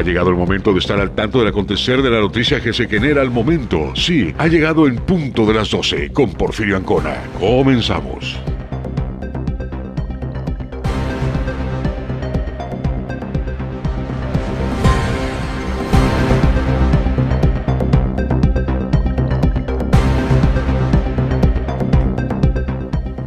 [0.00, 2.88] Ha llegado el momento de estar al tanto del acontecer de la noticia que se
[2.88, 3.92] genera al momento.
[3.94, 7.16] Sí, ha llegado en punto de las 12 con Porfirio Ancona.
[7.38, 8.40] Comenzamos.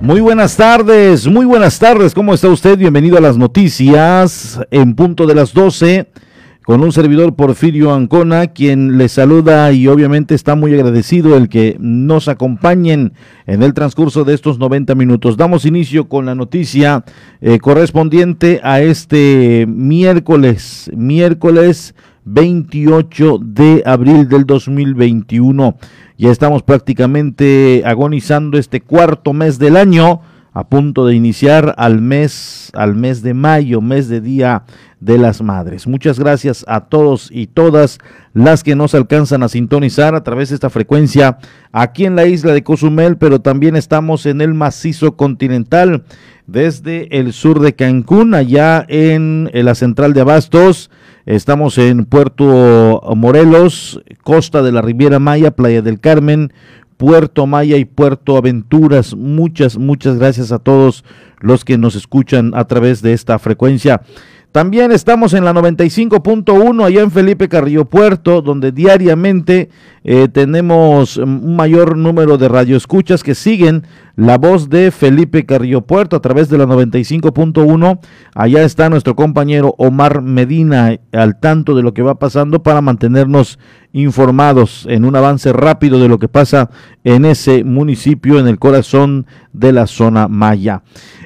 [0.01, 2.79] Muy buenas tardes, muy buenas tardes, ¿cómo está usted?
[2.79, 6.07] Bienvenido a las noticias en punto de las 12
[6.65, 11.75] con un servidor Porfirio Ancona, quien le saluda y obviamente está muy agradecido el que
[11.79, 13.13] nos acompañen
[13.45, 15.35] en el transcurso de estos 90 minutos.
[15.35, 17.03] Damos inicio con la noticia
[17.41, 25.77] eh, correspondiente a este miércoles, miércoles 28 de abril del 2021.
[26.17, 30.21] Ya estamos prácticamente agonizando este cuarto mes del año
[30.53, 34.63] a punto de iniciar al mes, al mes de mayo, mes de Día
[34.99, 35.87] de las Madres.
[35.87, 37.97] Muchas gracias a todos y todas
[38.33, 41.39] las que nos alcanzan a sintonizar a través de esta frecuencia
[41.71, 46.03] aquí en la isla de Cozumel, pero también estamos en el macizo continental
[46.47, 50.89] desde el sur de Cancún, allá en, la central de Abastos.
[51.25, 56.51] Estamos en Puerto Morelos, costa de la Riviera Maya, Playa del Carmen,
[57.03, 59.13] Puerto Maya y Puerto Aventuras.
[59.13, 61.03] Muchas, muchas gracias a todos
[61.41, 64.03] los que nos escuchan a través de esta frecuencia.
[64.53, 69.69] También estamos en la 95.1 allá en Felipe Carrillo Puerto, donde diariamente
[70.03, 73.83] eh, tenemos un mayor número de radioescuchas que siguen
[74.15, 77.99] la voz de Felipe Carrillo Puerto a través de la 95.1.
[78.35, 83.57] Allá está nuestro compañero Omar Medina al tanto de lo que va pasando para mantenernos
[83.93, 86.69] informados en un avance rápido de lo que pasa
[87.03, 90.81] en ese municipio, en el corazón de la zona Maya.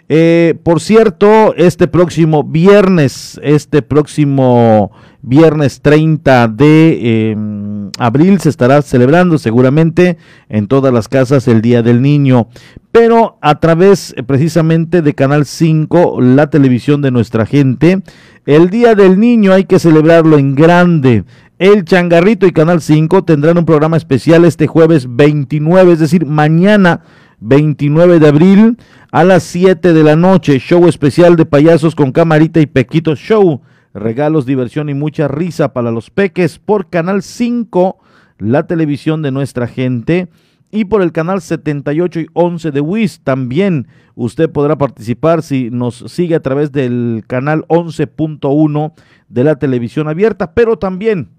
[0.09, 4.91] Eh, por cierto, este próximo viernes, este próximo
[5.21, 10.17] viernes 30 de em, abril se estará celebrando seguramente
[10.49, 12.47] en todas las casas el Día del Niño,
[12.91, 18.01] pero a través eh, precisamente de Canal 5, la televisión de nuestra gente,
[18.45, 21.23] el Día del Niño hay que celebrarlo en grande.
[21.59, 27.01] El Changarrito y Canal 5 tendrán un programa especial este jueves 29, es decir, mañana
[27.39, 28.77] 29 de abril
[29.11, 30.59] a las 7 de la noche.
[30.59, 33.61] Show especial de payasos con camarita y Pequito Show.
[33.99, 37.97] Regalos, diversión y mucha risa para los peques por Canal 5,
[38.37, 40.29] la televisión de nuestra gente.
[40.69, 45.95] Y por el canal 78 y 11 de WIS también usted podrá participar si nos
[46.07, 48.93] sigue a través del canal 11.1
[49.29, 51.29] de la televisión abierta, pero también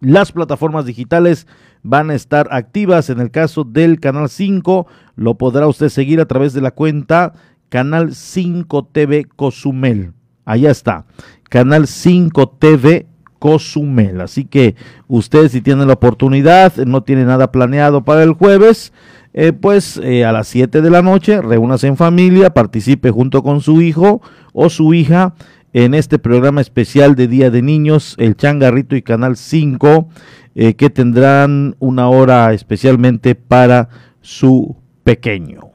[0.00, 1.46] las plataformas digitales
[1.82, 3.10] van a estar activas.
[3.10, 7.34] En el caso del Canal 5, lo podrá usted seguir a través de la cuenta
[7.68, 10.12] Canal 5 TV Cozumel.
[10.44, 11.04] Allá está,
[11.48, 13.06] Canal 5 TV
[13.38, 14.20] Cozumel.
[14.20, 14.74] Así que
[15.06, 18.92] usted si tiene la oportunidad, no tiene nada planeado para el jueves,
[19.34, 23.60] eh, pues eh, a las 7 de la noche, reúnase en familia, participe junto con
[23.60, 24.20] su hijo
[24.52, 25.34] o su hija
[25.72, 30.08] en este programa especial de Día de Niños, el Changarrito y Canal 5,
[30.54, 35.72] eh, que tendrán una hora especialmente para su pequeño.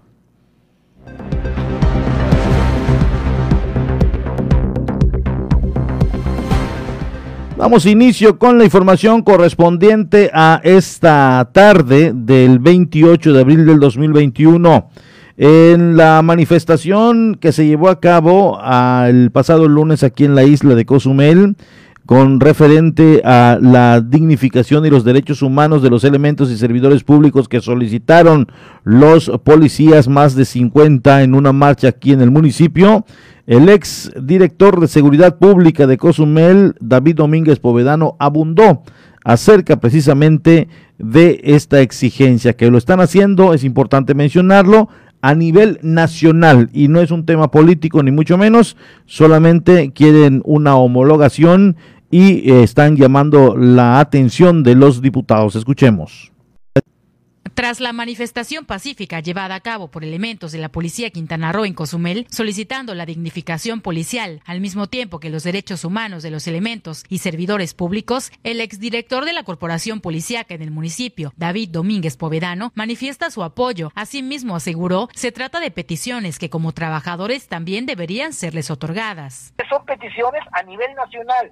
[7.63, 14.90] Damos inicio con la información correspondiente a esta tarde del 28 de abril del 2021.
[15.38, 18.59] En la manifestación que se llevó a cabo
[19.07, 21.56] el pasado lunes aquí en la isla de Cozumel,
[22.05, 27.47] con referente a la dignificación y los derechos humanos de los elementos y servidores públicos
[27.47, 28.47] que solicitaron
[28.83, 33.05] los policías más de 50 en una marcha aquí en el municipio.
[33.47, 38.83] El ex director de Seguridad Pública de Cozumel, David Domínguez Povedano, abundó
[39.23, 40.67] acerca precisamente
[40.97, 44.89] de esta exigencia que lo están haciendo, es importante mencionarlo,
[45.23, 48.75] a nivel nacional y no es un tema político ni mucho menos,
[49.05, 51.77] solamente quieren una homologación
[52.11, 55.55] y eh, están llamando la atención de los diputados.
[55.55, 56.32] Escuchemos.
[57.54, 61.74] Tras la manifestación pacífica llevada a cabo por elementos de la Policía Quintana Roo en
[61.74, 67.04] Cozumel, solicitando la dignificación policial, al mismo tiempo que los derechos humanos de los elementos
[67.10, 72.72] y servidores públicos, el exdirector de la Corporación Policíaca en el municipio, David Domínguez Povedano,
[72.75, 73.92] manifiesta su apoyo.
[73.94, 79.54] Asimismo, aseguró, se trata de peticiones que como trabajadores también deberían serles otorgadas.
[79.69, 81.51] Son peticiones a nivel nacional,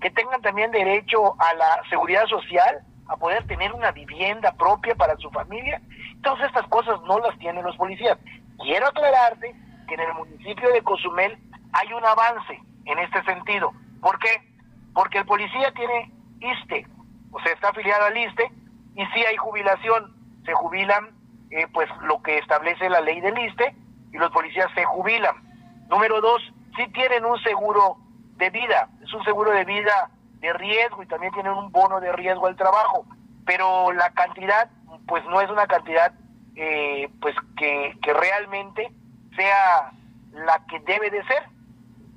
[0.00, 5.16] que tengan también derecho a la seguridad social, a poder tener una vivienda propia para
[5.16, 5.80] su familia.
[6.22, 8.18] Todas estas cosas no las tienen los policías.
[8.58, 9.54] Quiero aclararte
[9.86, 11.38] que en el municipio de Cozumel
[11.72, 13.72] hay un avance en este sentido.
[14.00, 14.42] ¿Por qué?
[14.94, 16.86] Porque el policía tiene ISTE,
[17.30, 18.50] o sea, está afiliado al ISTE,
[18.94, 21.10] y si hay jubilación, se jubilan
[21.50, 23.74] eh, pues lo que establece la ley del ISTE,
[24.12, 25.34] y los policías se jubilan.
[25.88, 26.42] Número dos,
[26.76, 27.96] si tienen un seguro
[28.36, 30.10] de vida, es un seguro de vida
[30.42, 33.06] de riesgo y también tienen un bono de riesgo al trabajo,
[33.46, 34.68] pero la cantidad
[35.06, 36.12] pues no es una cantidad
[36.56, 38.92] eh, pues que, que realmente
[39.36, 39.92] sea
[40.32, 41.44] la que debe de ser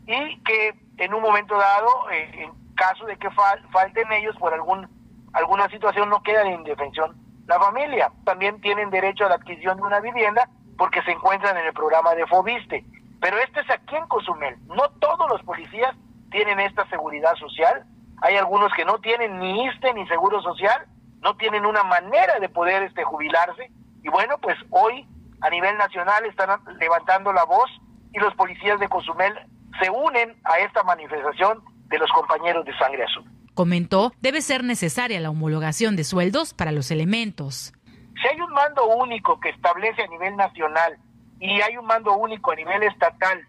[0.08, 4.88] y que en un momento dado, eh, en caso de que falten ellos por algún
[5.34, 7.16] alguna situación, no queda en indefensión
[7.48, 8.12] la familia.
[8.24, 12.16] También tienen derecho a la adquisición de una vivienda porque se encuentran en el programa
[12.16, 12.86] de Fobiste.
[13.20, 14.58] Pero este es aquí en Cozumel.
[14.68, 15.94] No todos los policías
[16.32, 17.86] tienen esta seguridad social
[18.22, 20.86] hay algunos que no tienen ni ISTE ni seguro social,
[21.22, 23.72] no tienen una manera de poder este jubilarse
[24.04, 25.08] y bueno, pues hoy
[25.42, 27.70] a nivel nacional están levantando la voz
[28.14, 29.34] y los policías de Cozumel
[29.82, 33.26] se unen a esta manifestación de los compañeros de Sangre Azul.
[33.54, 37.74] Comentó, debe ser necesaria la homologación de sueldos para los elementos.
[38.22, 40.98] Si hay un mando único que establece a nivel nacional
[41.40, 43.46] y hay un mando único a nivel estatal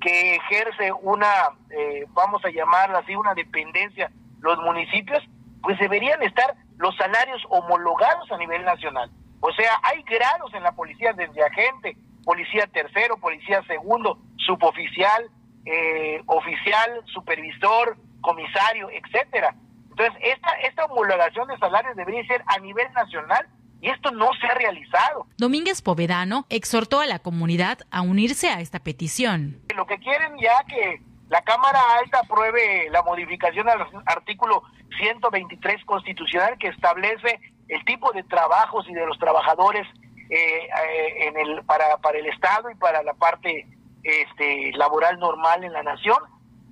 [0.00, 4.10] que ejerce una, eh, vamos a llamarla así, una dependencia,
[4.40, 5.22] los municipios,
[5.62, 9.10] pues deberían estar los salarios homologados a nivel nacional.
[9.40, 15.30] O sea, hay grados en la policía desde agente, policía tercero, policía segundo, suboficial,
[15.64, 19.54] eh, oficial, supervisor, comisario, etcétera.
[19.90, 23.48] Entonces, esta, esta homologación de salarios debería ser a nivel nacional
[23.80, 25.26] y esto no se ha realizado.
[25.36, 29.60] Domínguez Povedano exhortó a la comunidad a unirse a esta petición.
[29.74, 34.62] Lo que quieren ya que la Cámara Alta apruebe la modificación al artículo
[34.98, 39.86] 123 constitucional que establece el tipo de trabajos y de los trabajadores
[40.30, 43.66] eh, eh, en el para, para el Estado y para la parte
[44.02, 46.18] este, laboral normal en la nación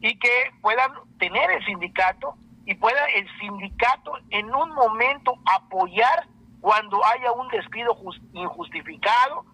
[0.00, 6.26] y que puedan tener el sindicato y pueda el sindicato en un momento apoyar
[6.66, 7.96] cuando haya un despido
[8.32, 9.44] injustificado,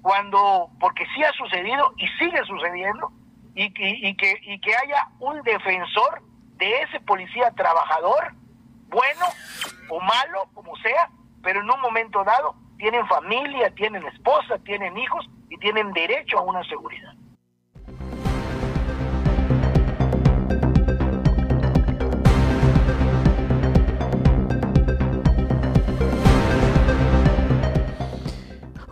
[0.00, 3.12] cuando, porque sí ha sucedido y sigue sucediendo,
[3.54, 6.22] y, y, que, y que haya un defensor
[6.56, 8.32] de ese policía trabajador,
[8.88, 9.26] bueno
[9.90, 11.10] o malo, como sea,
[11.42, 16.40] pero en un momento dado tienen familia, tienen esposa, tienen hijos y tienen derecho a
[16.40, 17.12] una seguridad.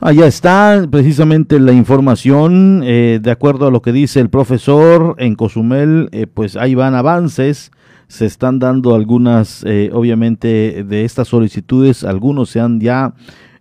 [0.02, 5.34] Allá está precisamente la información, eh, de acuerdo a lo que dice el profesor en
[5.34, 7.70] Cozumel, eh, pues ahí van avances,
[8.08, 13.12] se están dando algunas, eh, obviamente, de estas solicitudes, algunos se han ya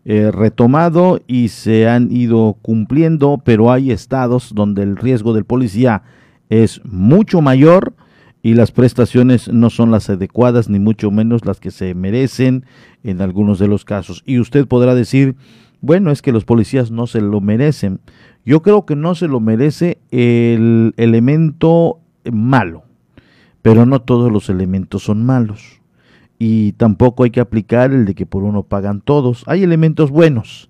[0.06, 6.02] retomado y se han ido cumpliendo, pero hay estados donde el riesgo del policía
[6.50, 7.94] es mucho mayor
[8.42, 12.66] y las prestaciones no son las adecuadas, ni mucho menos las que se merecen
[13.04, 14.24] en algunos de los casos.
[14.26, 15.36] Y usted podrá decir,
[15.82, 18.00] bueno, es que los policías no se lo merecen.
[18.46, 22.00] Yo creo que no se lo merece el elemento
[22.32, 22.84] malo,
[23.62, 25.82] pero no todos los elementos son malos.
[26.38, 29.44] Y tampoco hay que aplicar el de que por uno pagan todos.
[29.46, 30.70] Hay elementos buenos,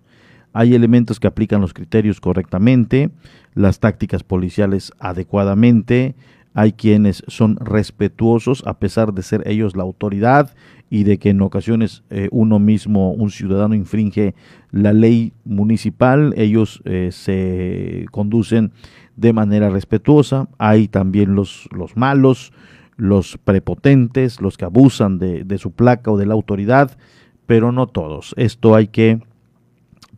[0.54, 3.12] hay elementos que aplican los criterios correctamente,
[3.54, 6.16] las tácticas policiales adecuadamente,
[6.54, 10.54] hay quienes son respetuosos a pesar de ser ellos la autoridad
[10.90, 14.34] y de que en ocasiones eh, uno mismo, un ciudadano, infringe
[14.72, 18.72] la ley municipal, ellos eh, se conducen
[19.16, 20.48] de manera respetuosa.
[20.58, 22.54] Hay también los, los malos,
[22.96, 26.98] los prepotentes, los que abusan de, de su placa o de la autoridad,
[27.46, 28.34] pero no todos.
[28.38, 29.22] Esto hay que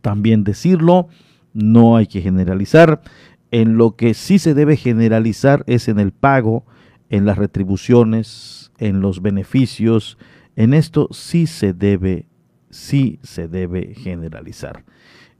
[0.00, 1.08] también decirlo,
[1.52, 3.02] no hay que generalizar.
[3.52, 6.64] En lo que sí se debe generalizar es en el pago,
[7.10, 10.18] en las retribuciones, en los beneficios.
[10.56, 12.26] En esto sí se debe,
[12.70, 14.84] sí se debe generalizar.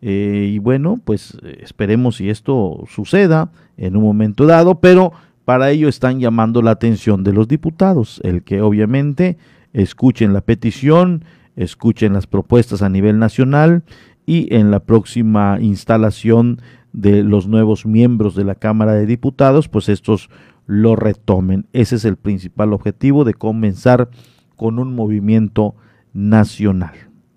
[0.02, 5.12] Eh, y bueno, pues esperemos si esto suceda en un momento dado, pero
[5.46, 9.38] para ello están llamando la atención de los diputados, el que obviamente
[9.72, 11.24] escuchen la petición,
[11.56, 13.84] escuchen las propuestas a nivel nacional
[14.26, 16.60] y en la próxima instalación
[16.92, 20.28] de los nuevos miembros de la Cámara de Diputados, pues estos
[20.66, 21.66] lo retomen.
[21.72, 24.10] Ese es el principal objetivo de comenzar
[24.56, 25.74] con un movimiento
[26.12, 26.94] nacional.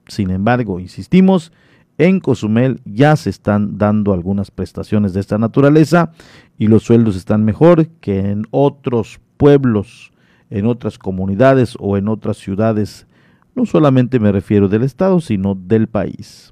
[0.07, 1.51] Sin embargo, insistimos,
[1.97, 6.11] en Cozumel ya se están dando algunas prestaciones de esta naturaleza
[6.57, 10.11] y los sueldos están mejor que en otros pueblos,
[10.49, 13.07] en otras comunidades o en otras ciudades.
[13.55, 16.51] No solamente me refiero del Estado, sino del país.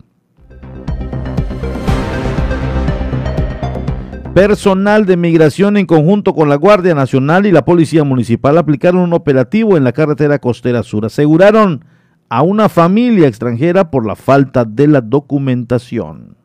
[4.33, 9.13] Personal de migración en conjunto con la Guardia Nacional y la Policía Municipal aplicaron un
[9.13, 11.05] operativo en la carretera costera sur.
[11.05, 11.85] Aseguraron
[12.29, 16.35] a una familia extranjera por la falta de la documentación.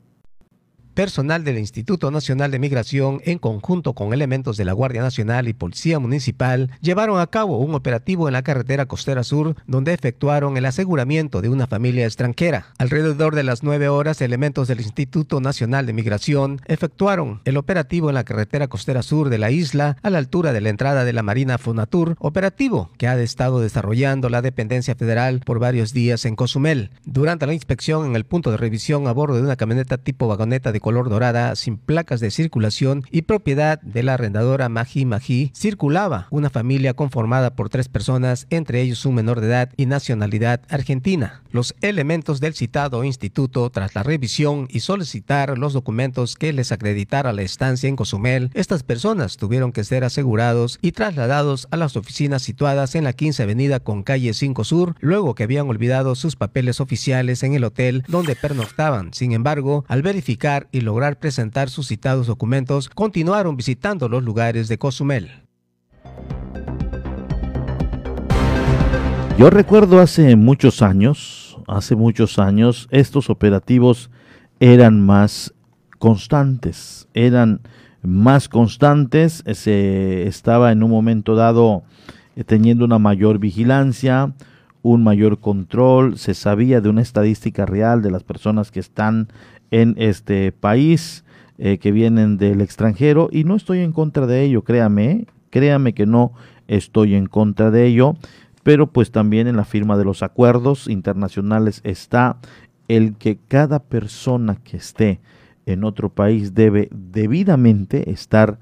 [0.99, 5.53] Personal del Instituto Nacional de Migración, en conjunto con elementos de la Guardia Nacional y
[5.53, 10.67] Policía Municipal, llevaron a cabo un operativo en la carretera costera sur, donde efectuaron el
[10.67, 12.75] aseguramiento de una familia extranjera.
[12.79, 18.17] Alrededor de las nueve horas, elementos del Instituto Nacional de Migración efectuaron el operativo en
[18.17, 21.23] la carretera costera sur de la isla, a la altura de la entrada de la
[21.23, 26.91] Marina Fonatur, operativo que ha estado desarrollando la dependencia federal por varios días en Cozumel.
[27.05, 30.73] Durante la inspección en el punto de revisión a bordo de una camioneta tipo vagoneta
[30.73, 36.29] de color dorada sin placas de circulación y propiedad de la arrendadora Maji Maji, circulaba
[36.31, 41.43] una familia conformada por tres personas, entre ellos un menor de edad y nacionalidad argentina.
[41.53, 47.35] Los elementos del citado instituto, tras la revisión y solicitar los documentos que les acreditara
[47.35, 52.41] la estancia en Cozumel, estas personas tuvieron que ser asegurados y trasladados a las oficinas
[52.41, 56.81] situadas en la 15 Avenida con calle 5 Sur, luego que habían olvidado sus papeles
[56.81, 59.13] oficiales en el hotel donde pernoctaban.
[59.13, 64.79] Sin embargo, al verificar y lograr presentar sus citados documentos, continuaron visitando los lugares de
[64.79, 65.31] Cozumel.
[69.37, 74.11] Yo recuerdo hace muchos años, hace muchos años, estos operativos
[74.59, 75.55] eran más
[75.99, 77.61] constantes, eran
[78.03, 81.83] más constantes, se estaba en un momento dado
[82.37, 84.33] eh, teniendo una mayor vigilancia,
[84.83, 89.29] un mayor control, se sabía de una estadística real de las personas que están
[89.71, 91.25] en este país,
[91.59, 96.07] eh, que vienen del extranjero, y no estoy en contra de ello, créame, créame que
[96.07, 96.33] no
[96.69, 98.17] estoy en contra de ello,
[98.63, 102.39] pero pues también en la firma de los acuerdos internacionales está
[102.87, 105.21] el que cada persona que esté
[105.67, 108.59] en otro país debe debidamente estar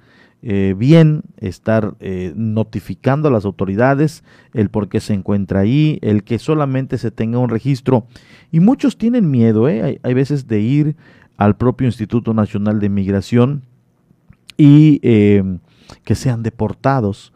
[0.48, 4.22] eh, bien, estar eh, notificando a las autoridades
[4.54, 8.06] el por qué se encuentra ahí, el que solamente se tenga un registro.
[8.52, 9.98] Y muchos tienen miedo, ¿eh?
[10.00, 10.94] hay, veces de ir
[11.36, 13.62] al propio Instituto Nacional de Migración
[14.56, 17.32] y que sean deportados.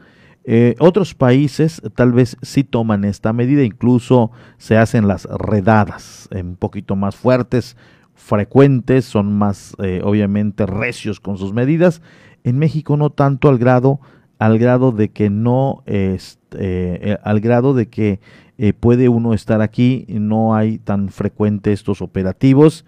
[0.79, 6.95] otros países tal vez sí toman esta medida, incluso se hacen las redadas un poquito
[6.95, 7.77] más fuertes,
[8.15, 9.75] frecuentes, son más
[10.05, 12.01] obviamente recios con sus medidas
[12.45, 14.01] en México no tanto al grado,
[14.39, 18.21] al grado de que no, este, eh, al grado de que
[18.59, 22.85] eh, puede uno estar aquí, no hay tan frecuente estos operativos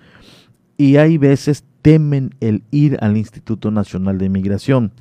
[0.77, 4.93] y hay veces temen el ir al Instituto Nacional de Migración.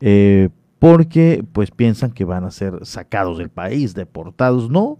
[0.00, 0.48] Eh,
[0.80, 4.70] porque pues piensan que van a ser sacados del país, deportados.
[4.70, 4.98] No,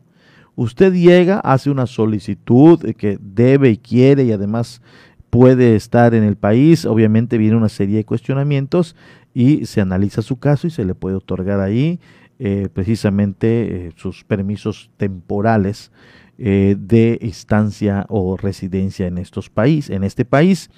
[0.55, 4.83] usted llega, hace una solicitud que debe y quiere y además
[5.31, 6.85] puede estar en el país.
[6.85, 8.97] Obviamente viene una serie de cuestionamientos
[9.33, 12.01] y se analiza su caso y se le puede otorgar ahí
[12.39, 15.93] eh, precisamente eh, sus permisos temporales
[16.39, 20.71] eh, de estancia o residencia en estos países, en este país.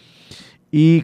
[0.73, 1.03] ¿Y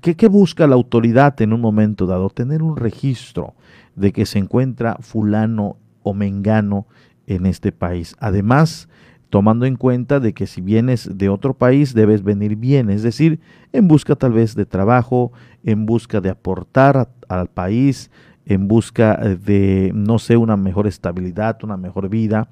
[0.00, 2.30] ¿qué, busca la autoridad en un momento dado?
[2.30, 3.54] Tener un registro
[3.94, 6.86] de que se encuentra fulano o mengano
[7.26, 8.16] en este país.
[8.18, 8.88] Además,
[9.32, 13.40] tomando en cuenta de que si vienes de otro país debes venir bien, es decir,
[13.72, 15.32] en busca tal vez de trabajo,
[15.64, 18.10] en busca de aportar al país,
[18.44, 22.50] en busca eh, de, no sé, una mejor estabilidad, una mejor vida,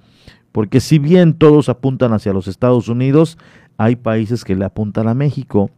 [0.53, 3.37] porque si bien todos apuntan hacia los Estados Unidos,
[3.77, 5.71] hay países que le apuntan a México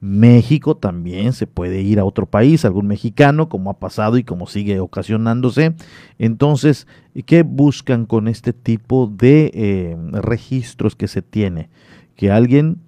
[0.00, 4.46] México también se puede ir a otro país, algún mexicano, como ha pasado y como
[4.46, 5.74] sigue ocasionándose.
[6.18, 6.86] Entonces,
[7.26, 11.68] ¿qué buscan con este tipo de eh, registros que se tiene?
[12.16, 12.78] Que alguien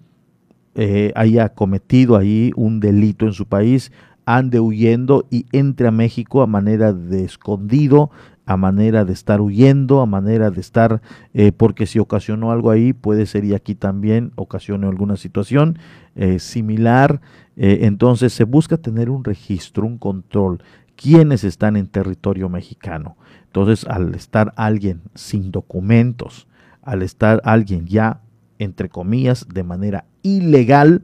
[0.74, 3.92] eh, haya cometido ahí un delito en su país,
[4.24, 8.10] ande huyendo y entre a México a manera de escondido,
[8.44, 11.00] a manera de estar huyendo, a manera de estar,
[11.32, 15.78] eh, porque si ocasionó algo ahí, puede ser y aquí también ocasione alguna situación
[16.16, 17.20] eh, similar.
[17.56, 20.62] Eh, entonces se busca tener un registro, un control,
[20.96, 23.16] quiénes están en territorio mexicano.
[23.46, 26.48] Entonces al estar alguien sin documentos,
[26.82, 28.20] al estar alguien ya,
[28.58, 31.02] entre comillas, de manera ilegal,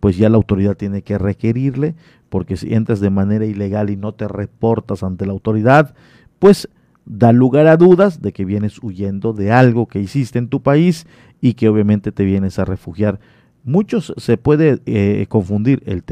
[0.00, 1.94] pues ya la autoridad tiene que requerirle,
[2.30, 5.94] porque si entras de manera ilegal y no te reportas ante la autoridad,
[6.38, 6.68] pues
[7.04, 11.06] da lugar a dudas de que vienes huyendo de algo que hiciste en tu país
[11.40, 13.20] y que obviamente te vienes a refugiar.
[13.64, 16.02] Muchos se puede eh, confundir el,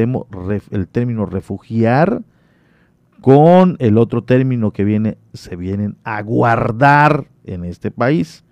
[0.71, 2.23] el término refugiar
[3.21, 8.45] con el otro término que viene, se vienen a guardar en este país.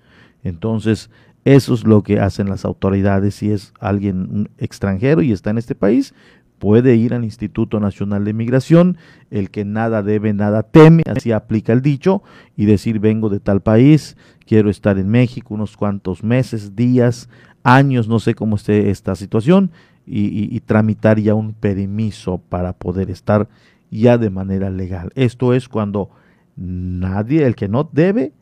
[0.42, 1.10] Entonces,
[1.44, 3.36] eso es lo que hacen las autoridades.
[3.36, 6.14] Si es alguien extranjero y está en este país,
[6.58, 8.96] puede ir al Instituto Nacional de Migración,
[9.30, 12.22] el que nada debe, nada teme, así aplica el dicho,
[12.56, 17.28] y decir vengo de tal país, quiero estar en México unos cuantos meses, días,
[17.62, 19.70] años, no sé cómo esté esta situación,
[20.06, 23.48] y, tramitar ya un permiso para poder estar
[23.90, 25.10] ya de manera legal.
[25.16, 26.10] Esto es cuando
[26.56, 28.32] nadie, el que no debe,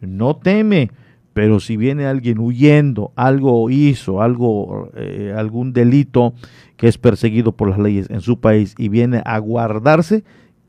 [0.00, 0.90] no teme.
[1.38, 6.34] Pero si viene alguien huyendo, algo hizo, algo, eh, algún delito
[6.76, 10.24] que es perseguido por las leyes en su país y viene a guardarse,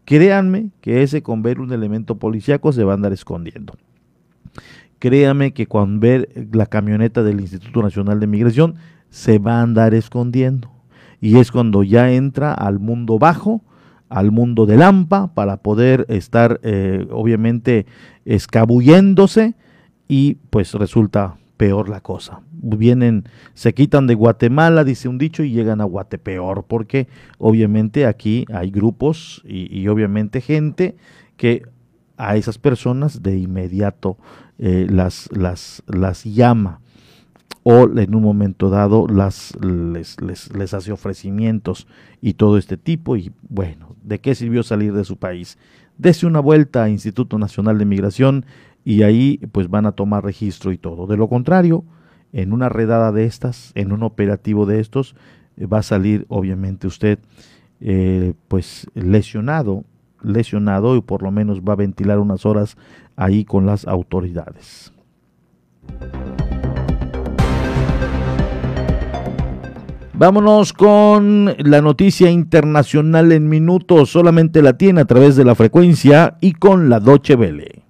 [0.05, 3.73] créanme que ese con ver un elemento policíaco se va a andar escondiendo.
[4.99, 8.75] Créanme que con ver la camioneta del Instituto Nacional de Migración
[9.09, 10.69] se va a andar escondiendo.
[11.19, 13.63] Y es cuando ya entra al mundo bajo,
[14.07, 17.87] al mundo del AMPA, para poder estar eh, obviamente
[18.23, 19.55] escabulléndose
[20.09, 22.41] y pues resulta peor la cosa.
[22.51, 28.45] Vienen, se quitan de Guatemala, dice un dicho, y llegan a Guatepeor, porque obviamente aquí
[28.51, 30.97] hay grupos y, obviamente gente
[31.37, 31.63] que
[32.17, 34.17] a esas personas de inmediato
[34.57, 36.81] eh, las, las, las llama
[37.63, 41.87] o en un momento dado las, les, les, les, hace ofrecimientos
[42.21, 43.15] y todo este tipo.
[43.15, 45.57] Y bueno, ¿de qué sirvió salir de su país?
[45.97, 48.45] Dese una vuelta a Instituto Nacional de Migración
[48.89, 51.05] y ahí pues van a tomar registro y todo.
[51.05, 51.83] De lo contrario,
[52.33, 55.15] en una redada de estas, en un operativo de estos,
[55.61, 57.19] va a salir obviamente usted
[57.81, 59.83] eh, pues lesionado,
[60.23, 62.77] lesionado y por lo menos va a ventilar unas horas
[63.15, 64.91] ahí con las autoridades.
[70.15, 74.09] Vámonos con la noticia internacional en minutos.
[74.09, 77.88] Solamente la tiene a través de la frecuencia y con la Doche Vele.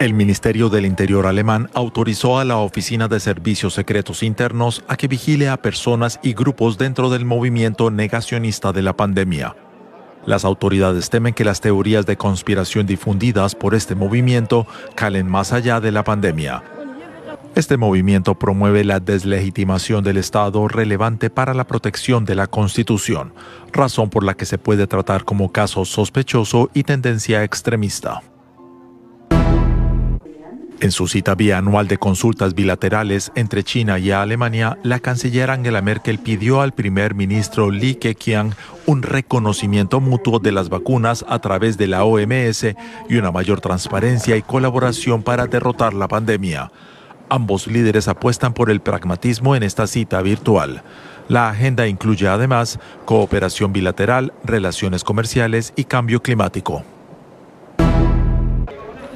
[0.00, 5.08] El Ministerio del Interior alemán autorizó a la Oficina de Servicios Secretos Internos a que
[5.08, 9.56] vigile a personas y grupos dentro del movimiento negacionista de la pandemia.
[10.24, 15.80] Las autoridades temen que las teorías de conspiración difundidas por este movimiento calen más allá
[15.80, 16.62] de la pandemia.
[17.56, 23.32] Este movimiento promueve la deslegitimación del Estado relevante para la protección de la Constitución,
[23.72, 28.22] razón por la que se puede tratar como caso sospechoso y tendencia extremista.
[30.80, 36.20] En su cita bianual de consultas bilaterales entre China y Alemania, la canciller Angela Merkel
[36.20, 38.52] pidió al primer ministro Li Keqiang
[38.86, 42.76] un reconocimiento mutuo de las vacunas a través de la OMS
[43.08, 46.70] y una mayor transparencia y colaboración para derrotar la pandemia.
[47.28, 50.82] Ambos líderes apuestan por el pragmatismo en esta cita virtual.
[51.26, 56.84] La agenda incluye además cooperación bilateral, relaciones comerciales y cambio climático.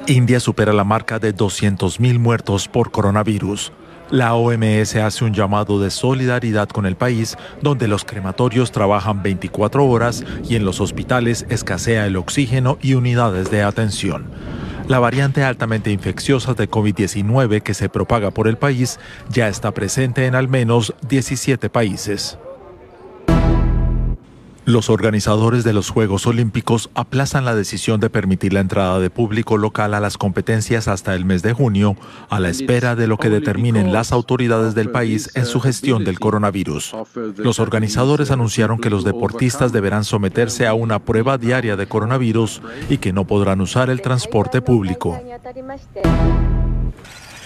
[0.07, 3.71] India supera la marca de 200.000 muertos por coronavirus.
[4.11, 9.85] La OMS hace un llamado de solidaridad con el país, donde los crematorios trabajan 24
[9.85, 14.25] horas y en los hospitales escasea el oxígeno y unidades de atención.
[14.89, 20.25] La variante altamente infecciosa de COVID-19 que se propaga por el país ya está presente
[20.25, 22.37] en al menos 17 países.
[24.65, 29.57] Los organizadores de los Juegos Olímpicos aplazan la decisión de permitir la entrada de público
[29.57, 31.97] local a las competencias hasta el mes de junio,
[32.29, 36.17] a la espera de lo que determinen las autoridades del país en su gestión del
[36.17, 36.95] coronavirus.
[37.35, 42.99] Los organizadores anunciaron que los deportistas deberán someterse a una prueba diaria de coronavirus y
[42.99, 45.19] que no podrán usar el transporte público.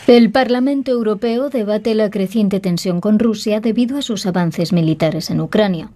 [0.06, 5.41] El Parlamento Europeo debate la creciente tensión con Rusia debido a sus avances militares en
[5.41, 5.89] Ucrania.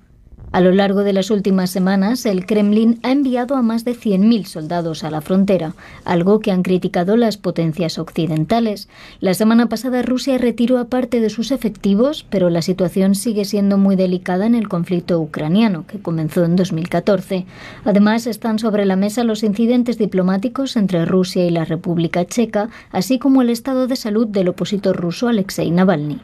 [0.53, 4.43] A lo largo de las últimas semanas, el Kremlin ha enviado a más de 100.000
[4.43, 8.89] soldados a la frontera, algo que han criticado las potencias occidentales.
[9.21, 13.77] La semana pasada Rusia retiró a parte de sus efectivos, pero la situación sigue siendo
[13.77, 17.45] muy delicada en el conflicto ucraniano, que comenzó en 2014.
[17.85, 23.19] Además, están sobre la mesa los incidentes diplomáticos entre Rusia y la República Checa, así
[23.19, 26.19] como el estado de salud del opositor ruso Alexei Navalny.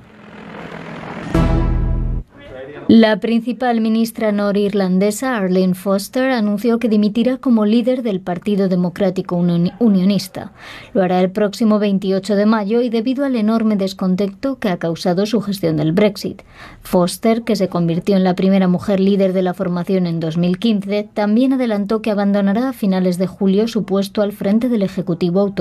[2.88, 10.54] La principal ministra norirlandesa, Arlene Foster, anunció que dimitirá como líder del Partido Democrático Unionista.
[10.94, 15.26] Lo hará el próximo 28 de mayo y debido al enorme descontento que ha causado
[15.26, 16.44] su gestión del Brexit.
[16.82, 21.52] Foster, que se convirtió en la primera mujer líder de la formación en 2015, también
[21.52, 25.54] adelantó que abandonará a finales de julio su puesto al frente del Ejecutivo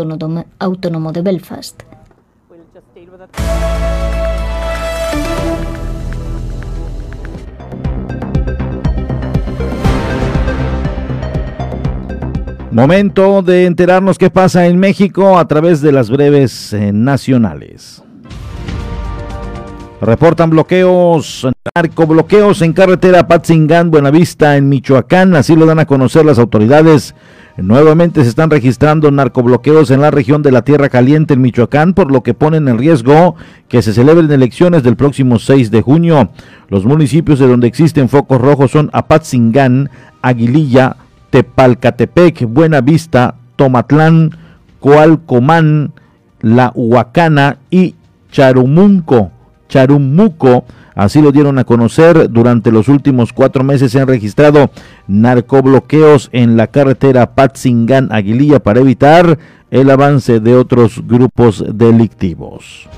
[0.61, 1.83] Autónomo de Belfast.
[12.77, 18.03] Momento de enterarnos qué pasa en México a través de las breves eh, nacionales.
[20.03, 25.35] Reportan bloqueos, narcobloqueos en carretera Patzingán, Buenavista, en Michoacán.
[25.37, 27.15] Así lo dan a conocer las autoridades.
[27.57, 32.13] Nuevamente se están registrando narcobloqueos en la región de la Tierra Caliente en Michoacán, por
[32.13, 33.37] lo que ponen en riesgo
[33.69, 36.29] que se celebren elecciones del próximo 6 de junio.
[36.69, 39.89] Los municipios de donde existen focos rojos son Apatzingán,
[40.21, 40.97] Aguililla,
[41.37, 44.31] Tepalcatepec, Buenavista, Tomatlán,
[44.81, 45.93] Coalcomán,
[46.41, 47.95] La Huacana y
[48.33, 49.33] Charumunco.
[49.69, 52.31] Charumuco, así lo dieron a conocer.
[52.31, 54.71] Durante los últimos cuatro meses se han registrado
[55.09, 59.39] narcobloqueos en la carretera Patzingán Aguililla para evitar
[59.71, 62.89] el avance de otros grupos delictivos.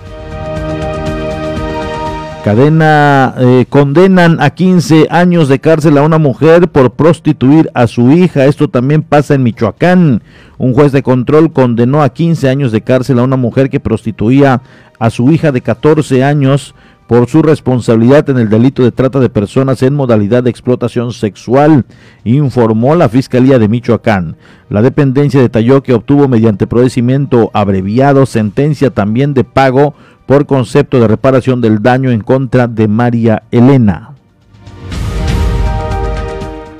[2.49, 8.11] Cadena eh, condenan a 15 años de cárcel a una mujer por prostituir a su
[8.11, 8.47] hija.
[8.47, 10.23] Esto también pasa en Michoacán.
[10.57, 14.63] Un juez de control condenó a 15 años de cárcel a una mujer que prostituía
[14.99, 16.75] a su hija de 14 años
[17.07, 21.85] por su responsabilidad en el delito de trata de personas en modalidad de explotación sexual,
[22.25, 24.37] informó la Fiscalía de Michoacán.
[24.71, 29.95] La dependencia detalló que obtuvo mediante procedimiento abreviado sentencia también de pago
[30.29, 34.11] por concepto de reparación del daño en contra de María Elena.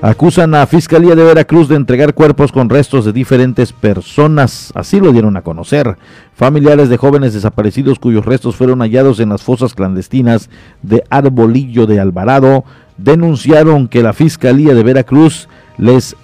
[0.03, 4.71] Acusan a Fiscalía de Veracruz de entregar cuerpos con restos de diferentes personas.
[4.75, 5.97] Así lo dieron a conocer.
[6.35, 10.51] Familiares de jóvenes desaparecidos cuyos restos fueron hallados en las fosas clandestinas
[10.83, 12.65] de Arbolillo de Alvarado
[12.99, 16.17] denunciaron que la Fiscalía de Veracruz les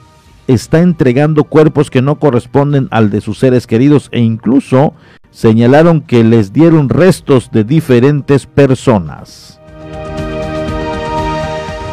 [0.47, 4.95] está entregando cuerpos que no corresponden al de sus seres queridos e incluso
[5.31, 9.61] señalaron que les dieron restos de diferentes personas.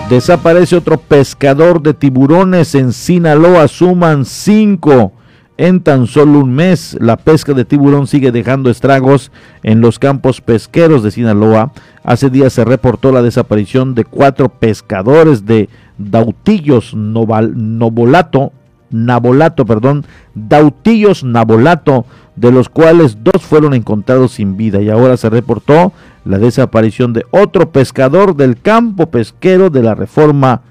[0.09, 5.13] Desaparece otro pescador de tiburones en Sinaloa, suman cinco
[5.61, 6.97] en tan solo un mes.
[6.99, 11.71] La pesca de tiburón sigue dejando estragos en los campos pesqueros de Sinaloa.
[12.03, 15.69] Hace días se reportó la desaparición de cuatro pescadores de
[15.99, 18.53] Dautillos Nobolato,
[18.89, 25.29] Nabolato, perdón, Dautillos Nabolato, de los cuales dos fueron encontrados sin vida y ahora se
[25.29, 25.93] reportó
[26.25, 30.61] la desaparición de otro pescador del campo pesquero de la reforma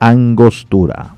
[0.00, 1.17] Angostura.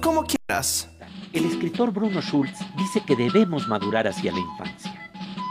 [0.00, 0.88] Como quieras.
[1.32, 5.10] El escritor Bruno Schultz dice que debemos madurar hacia la infancia.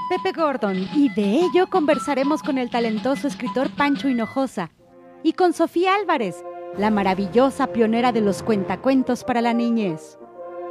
[0.10, 4.72] Pepe Gordon, y de ello conversaremos con el talentoso escritor Pancho Hinojosa
[5.22, 6.46] y con Sofía Álvarez,
[6.78, 10.18] la maravillosa pionera de los cuentacuentos para la niñez.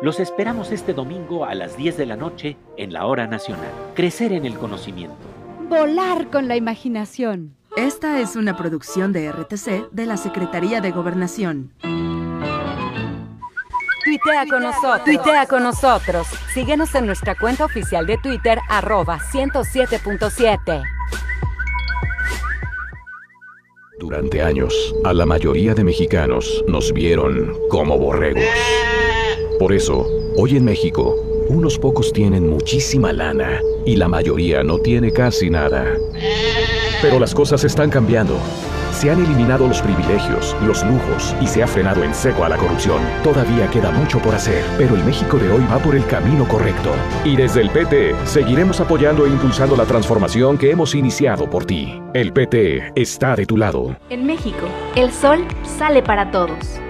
[0.01, 3.71] Los esperamos este domingo a las 10 de la noche en la Hora Nacional.
[3.95, 5.19] Crecer en el conocimiento.
[5.69, 7.55] Volar con la imaginación.
[7.77, 11.73] Esta es una producción de RTC de la Secretaría de Gobernación.
[14.05, 15.05] Tuitea con nosotros.
[15.05, 16.27] Tuitea con nosotros.
[16.53, 20.83] Síguenos en nuestra cuenta oficial de Twitter, arroba 107.7.
[23.99, 28.45] Durante años, a la mayoría de mexicanos nos vieron como borregos.
[29.59, 31.15] Por eso, hoy en México,
[31.49, 35.97] unos pocos tienen muchísima lana y la mayoría no tiene casi nada.
[37.01, 38.39] Pero las cosas están cambiando.
[38.95, 42.57] Se han eliminado los privilegios, los lujos y se ha frenado en seco a la
[42.57, 43.03] corrupción.
[43.25, 46.93] Todavía queda mucho por hacer, pero el México de hoy va por el camino correcto.
[47.25, 52.01] Y desde el PT seguiremos apoyando e impulsando la transformación que hemos iniciado por ti.
[52.15, 53.97] El PT está de tu lado.
[54.11, 56.81] En México, el sol sale para todos.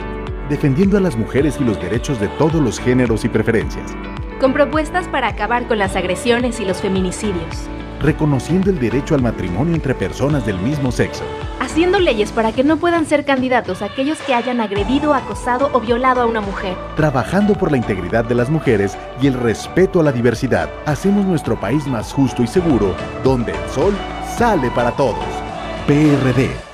[0.51, 3.97] Defendiendo a las mujeres y los derechos de todos los géneros y preferencias.
[4.41, 7.67] Con propuestas para acabar con las agresiones y los feminicidios
[8.05, 11.25] reconociendo el derecho al matrimonio entre personas del mismo sexo.
[11.59, 16.21] Haciendo leyes para que no puedan ser candidatos aquellos que hayan agredido, acosado o violado
[16.21, 16.77] a una mujer.
[16.97, 21.59] Trabajando por la integridad de las mujeres y el respeto a la diversidad, hacemos nuestro
[21.59, 23.95] país más justo y seguro, donde el sol
[24.37, 25.25] sale para todos.
[25.87, 26.74] PRD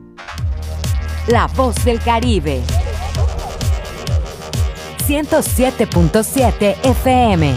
[1.27, 2.61] La voz del Caribe.
[5.07, 7.53] 107.7 FM.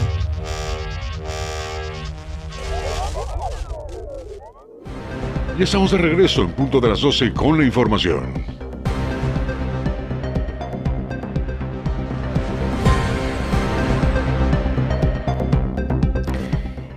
[5.56, 8.53] Ya estamos de regreso en punto de las 12 con la información.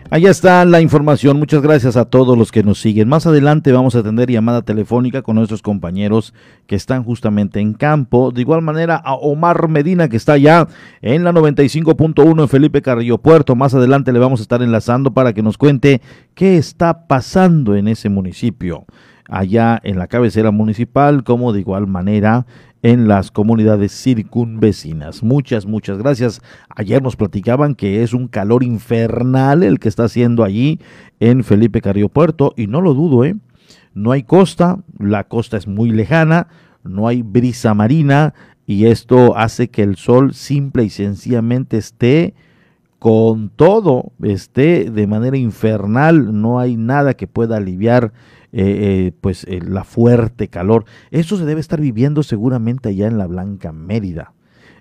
[0.10, 1.38] Allá está la información.
[1.38, 3.10] Muchas gracias a todos los que nos siguen.
[3.10, 6.34] Más adelante vamos a tener llamada telefónica con nuestros compañeros
[6.66, 8.32] que están justamente en campo.
[8.32, 10.70] De igual manera a Omar Medina que está allá
[11.02, 13.58] en la 95.1 en Felipe Carrillo Puerto.
[13.58, 16.02] Más adelante le vamos a estar enlazando para que nos cuente
[16.36, 18.86] qué está pasando en ese municipio.
[19.28, 22.46] Allá en la cabecera municipal, como de igual manera
[22.82, 25.24] en las comunidades circunvecinas.
[25.24, 26.42] Muchas, muchas gracias.
[26.70, 30.80] Ayer nos platicaban que es un calor infernal el que está haciendo allí
[31.20, 33.36] en Felipe Carrillo Puerto y no lo dudo, ¿eh?
[33.94, 36.48] No hay costa, la costa es muy lejana,
[36.84, 38.34] no hay brisa marina
[38.66, 42.36] y esto hace que el sol simple y sencillamente esté
[43.00, 48.12] con todo, esté de manera infernal, no hay nada que pueda aliviar
[48.52, 48.62] eh,
[49.08, 50.86] eh, pues eh, la fuerte calor.
[51.12, 54.34] Eso se debe estar viviendo seguramente allá en la Blanca Mérida,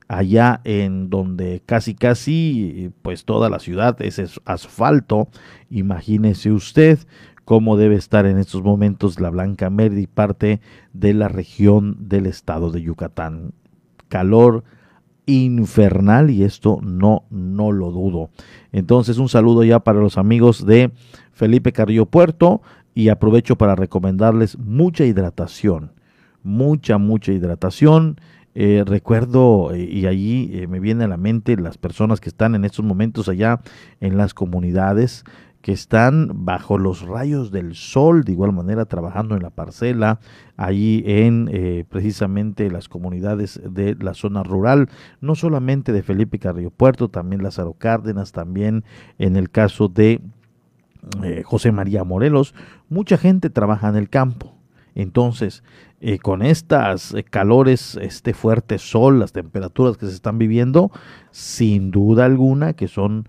[0.09, 5.29] allá en donde casi casi pues toda la ciudad es asfalto.
[5.68, 7.00] Imagínese usted
[7.44, 10.61] cómo debe estar en estos momentos la Blanca Mérida y parte
[10.94, 13.52] de la región del estado de Yucatán.
[14.09, 14.64] Calor
[15.27, 18.31] infernal y esto no no lo dudo.
[18.73, 20.93] Entonces un saludo ya para los amigos de
[21.33, 22.62] Felipe Carrillo Puerto,
[22.97, 25.93] y aprovecho para recomendarles mucha hidratación,
[26.43, 28.19] mucha, mucha hidratación.
[28.55, 32.55] Eh, recuerdo, eh, y allí eh, me viene a la mente las personas que están
[32.55, 33.61] en estos momentos allá
[34.01, 35.25] en las comunidades,
[35.66, 40.20] que están bajo los rayos del sol, de igual manera trabajando en la parcela,
[40.57, 41.50] allí en
[41.88, 44.88] precisamente las comunidades de la zona rural,
[45.20, 48.85] no solamente de Felipe Carrillo Puerto, también Lázaro Cárdenas, también
[49.18, 50.20] en el caso de
[51.22, 52.55] eh, José María Morelos,
[52.88, 54.55] mucha gente trabaja en el campo.
[54.94, 55.62] Entonces,
[56.00, 60.90] eh, con estas eh, calores, este fuerte sol, las temperaturas que se están viviendo,
[61.31, 63.29] sin duda alguna que son,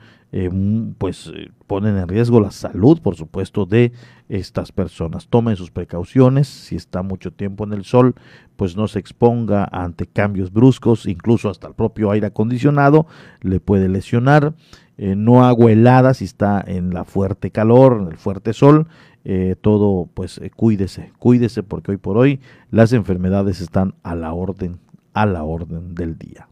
[0.97, 1.31] pues,
[1.67, 3.91] ponen en riesgo la salud, por supuesto, de
[4.29, 5.27] estas personas.
[5.27, 8.15] Tomen sus precauciones, si está mucho tiempo en el sol,
[8.55, 13.07] pues no se exponga ante cambios bruscos, incluso hasta el propio aire acondicionado
[13.41, 14.53] le puede lesionar.
[14.97, 18.87] Eh, no agua helada si está en la fuerte calor, en el fuerte sol,
[19.25, 22.39] eh, todo pues eh, cuídese, cuídese porque hoy por hoy
[22.71, 24.79] las enfermedades están a la orden,
[25.13, 26.47] a la orden del día.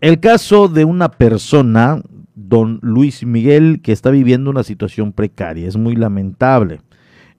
[0.00, 2.02] El caso de una persona,
[2.34, 6.80] don Luis Miguel, que está viviendo una situación precaria, es muy lamentable.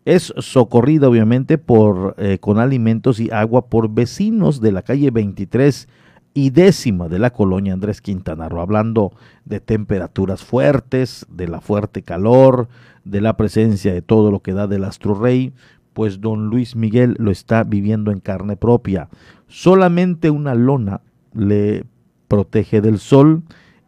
[0.06, 5.88] Es socorrida obviamente por, con alimentos y agua por vecinos de la calle 23
[6.34, 9.12] y décima de la colonia Andrés Quintana Roo, hablando
[9.46, 12.70] de temperaturas fuertes, de la fuerte calor,
[13.04, 15.54] de la presencia de todo lo que da del astro rey,
[15.94, 19.10] pues don Luis Miguel lo está viviendo en carne propia.
[19.48, 21.02] Solamente una lona
[21.34, 21.86] le
[22.28, 23.44] protege del sol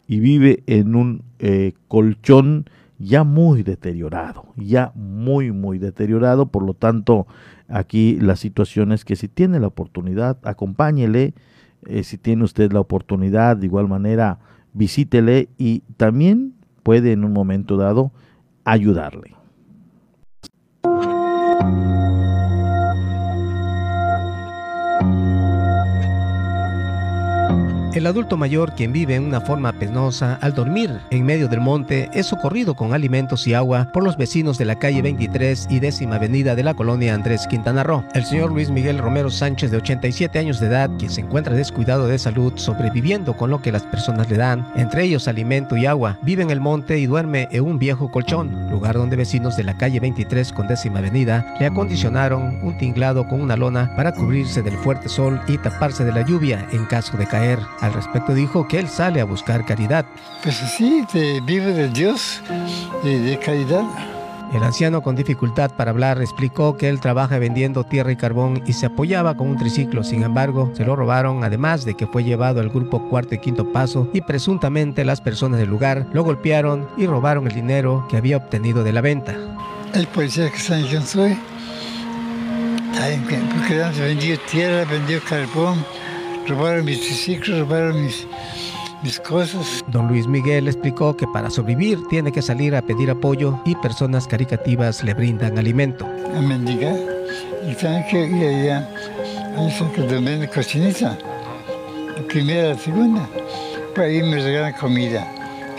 [0.06, 6.46] y vive en un eh, colchón ya muy deteriorado, ya muy, muy deteriorado.
[6.46, 7.26] Por lo tanto,
[7.68, 11.34] aquí la situación es que si tiene la oportunidad, acompáñele.
[11.86, 14.38] Eh, si tiene usted la oportunidad, de igual manera,
[14.74, 18.12] visítele y también puede en un momento dado
[18.64, 19.39] ayudarle.
[28.00, 32.08] El adulto mayor, quien vive en una forma penosa al dormir en medio del monte,
[32.14, 36.16] es socorrido con alimentos y agua por los vecinos de la calle 23 y décima
[36.16, 38.02] avenida de la colonia Andrés Quintana Roo.
[38.14, 42.06] El señor Luis Miguel Romero Sánchez, de 87 años de edad, quien se encuentra descuidado
[42.06, 46.16] de salud, sobreviviendo con lo que las personas le dan, entre ellos alimento y agua,
[46.22, 49.76] vive en el monte y duerme en un viejo colchón, lugar donde vecinos de la
[49.76, 54.78] calle 23 con décima avenida le acondicionaron un tinglado con una lona para cubrirse del
[54.78, 57.58] fuerte sol y taparse de la lluvia en caso de caer.
[57.92, 60.06] Respecto dijo que él sale a buscar caridad.
[60.42, 62.40] Pues sí, de, vive de Dios,
[63.02, 63.84] de, de caridad.
[64.52, 68.72] El anciano con dificultad para hablar explicó que él trabaja vendiendo tierra y carbón y
[68.72, 72.60] se apoyaba con un triciclo, sin embargo se lo robaron además de que fue llevado
[72.60, 77.06] al grupo cuarto y quinto paso y presuntamente las personas del lugar lo golpearon y
[77.06, 79.36] robaron el dinero que había obtenido de la venta.
[79.94, 81.38] El policía que sabe quién soy,
[83.54, 85.84] porque vendió tierra, vendió carbón,
[86.46, 88.26] robaron mis triciclos, robaron mis,
[89.02, 89.84] mis cosas.
[89.88, 94.26] Don Luis Miguel explicó que para sobrevivir tiene que salir a pedir apoyo y personas
[94.26, 96.06] caricativas le brindan alimento.
[96.06, 96.96] A mendigar.
[97.68, 98.88] Y saben que ir allá,
[99.70, 101.18] cerca de la cocinita,
[102.16, 103.28] la primera, la segunda,
[103.94, 105.26] por ahí me regalan comida,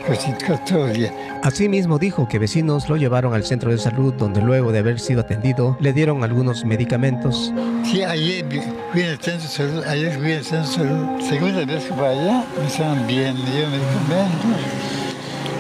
[0.06, 1.31] cocina todo el día.
[1.44, 5.22] Asimismo dijo que vecinos lo llevaron al centro de salud donde luego de haber sido
[5.22, 7.52] atendido le dieron algunos medicamentos.
[7.84, 8.46] Sí, ayer
[8.92, 12.06] fui al centro de salud, ayer fui al centro de salud, segunda vez que voy
[12.06, 14.52] allá, me estaban bien, me dieron medicamentos.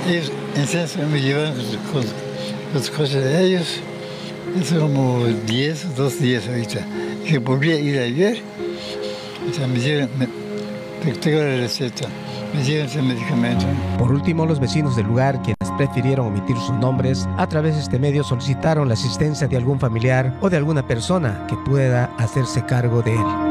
[0.08, 1.56] Ellos en centro me llevaron
[2.76, 3.80] las cosas de ellos,
[4.62, 6.86] eso como 10 o 2 días ahorita.
[7.26, 8.40] Que volví a ir ayer,
[9.50, 10.28] o sea, me dieron, me,
[11.14, 12.08] tengo la receta,
[13.98, 18.00] Por último, los vecinos del lugar, quienes prefirieron omitir sus nombres, a través de este
[18.00, 23.02] medio solicitaron la asistencia de algún familiar o de alguna persona que pueda hacerse cargo
[23.02, 23.51] de él.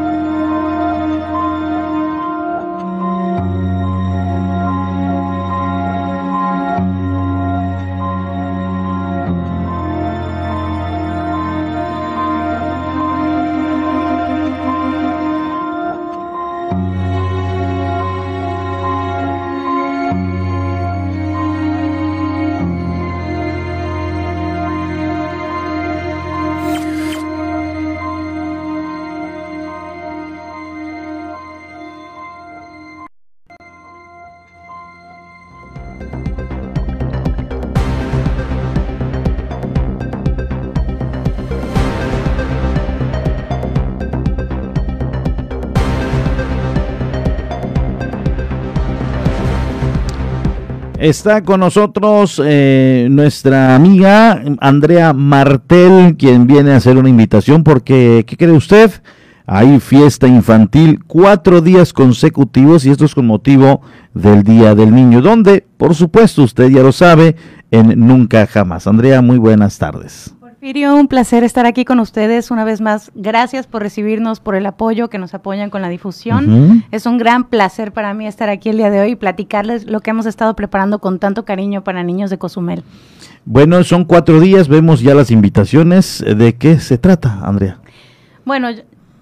[51.01, 58.27] Está con nosotros eh, nuestra amiga Andrea Martel, quien viene a hacer una invitación porque,
[58.27, 58.91] ¿qué cree usted?
[59.47, 63.81] Hay fiesta infantil cuatro días consecutivos y esto es con motivo
[64.13, 67.35] del Día del Niño, donde, por supuesto, usted ya lo sabe,
[67.71, 68.87] en Nunca Jamás.
[68.87, 70.35] Andrea, muy buenas tardes.
[70.61, 73.11] Porfirio, un placer estar aquí con ustedes una vez más.
[73.14, 76.85] Gracias por recibirnos, por el apoyo que nos apoyan con la difusión.
[76.90, 80.01] Es un gran placer para mí estar aquí el día de hoy y platicarles lo
[80.01, 82.85] que hemos estado preparando con tanto cariño para niños de Cozumel.
[83.46, 86.23] Bueno, son cuatro días, vemos ya las invitaciones.
[86.23, 87.79] ¿De qué se trata, Andrea?
[88.44, 88.68] Bueno,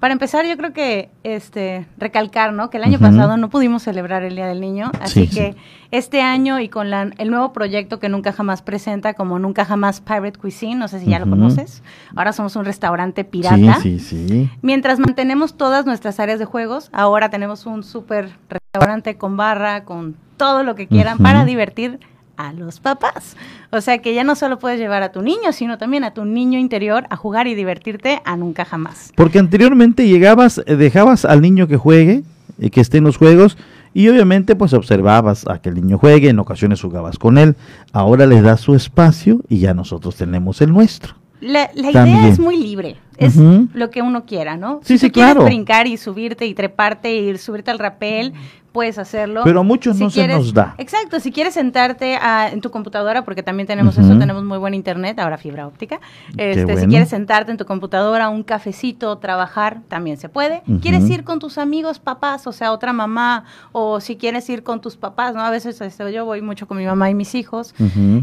[0.00, 2.70] para empezar yo creo que este recalcar, ¿no?
[2.70, 5.56] Que el año pasado no pudimos celebrar el Día del Niño, así Sí, que
[5.90, 10.00] este año y con la- el nuevo proyecto que Nunca Jamás presenta como Nunca Jamás
[10.00, 11.82] Pirate Cuisine, no sé si ya lo conoces.
[12.14, 13.76] Ahora somos un restaurante pirata.
[13.80, 14.50] Sí, sí, sí.
[14.62, 20.16] Mientras mantenemos todas nuestras áreas de juegos, ahora tenemos un súper restaurante con barra, con
[20.36, 21.98] todo lo que quieran para divertir
[22.38, 23.36] a los papás.
[23.70, 26.24] O sea que ya no solo puedes llevar a tu niño, sino también a tu
[26.24, 29.12] niño interior a jugar y divertirte a nunca jamás.
[29.14, 32.22] Porque anteriormente llegabas, eh, dejabas al niño que juegue,
[32.58, 33.56] y que esté en los juegos,
[33.94, 37.56] y obviamente pues observabas a que el niño juegue, en ocasiones jugabas con él,
[37.92, 41.14] ahora le das su espacio y ya nosotros tenemos el nuestro.
[41.40, 42.96] La, la idea es muy libre.
[43.16, 44.80] es lo que uno quiera, ¿no?
[44.82, 45.46] Sí, si sí, tú quieres claro.
[45.46, 48.32] brincar y subirte y treparte y subirte al rapel,
[48.78, 49.40] puedes hacerlo.
[49.42, 50.76] Pero a muchos no se nos da.
[50.78, 54.72] Exacto, si quieres sentarte a- en tu computadora, porque también tenemos eso, tenemos muy buen
[54.72, 55.98] internet, ahora fibra óptica.
[56.36, 60.62] Este, Si quieres sentarte en tu computadora, un cafecito, trabajar, también se puede.
[60.80, 64.80] ¿Quieres ir con tus amigos, papás, o sea, otra mamá, o si quieres ir con
[64.80, 65.40] tus papás, ¿no?
[65.40, 67.74] A veces este, yo voy mucho con mi mamá y mis hijos,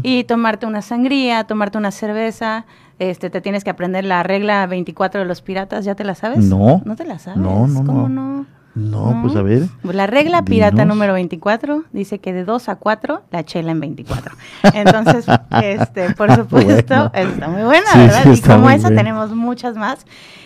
[0.02, 2.64] y tomarte una sangría, tomarte una cerveza.
[2.98, 6.38] Este, te tienes que aprender la regla 24 de los piratas, ¿ya te la sabes?
[6.46, 6.80] No.
[6.86, 7.38] ¿No te la sabes?
[7.38, 8.38] No, no, ¿Cómo no.
[8.38, 8.46] no?
[8.76, 9.62] No, pues a ver.
[9.82, 10.88] La regla pirata Dinos.
[10.88, 14.34] número 24 dice que de 2 a 4 la chela en 24.
[14.74, 15.24] Entonces,
[15.62, 17.30] este, por supuesto, Bueno.
[17.30, 18.22] está muy buena, Sí, ¿verdad?
[18.24, 20.04] sí, y como esa tenemos muchas más.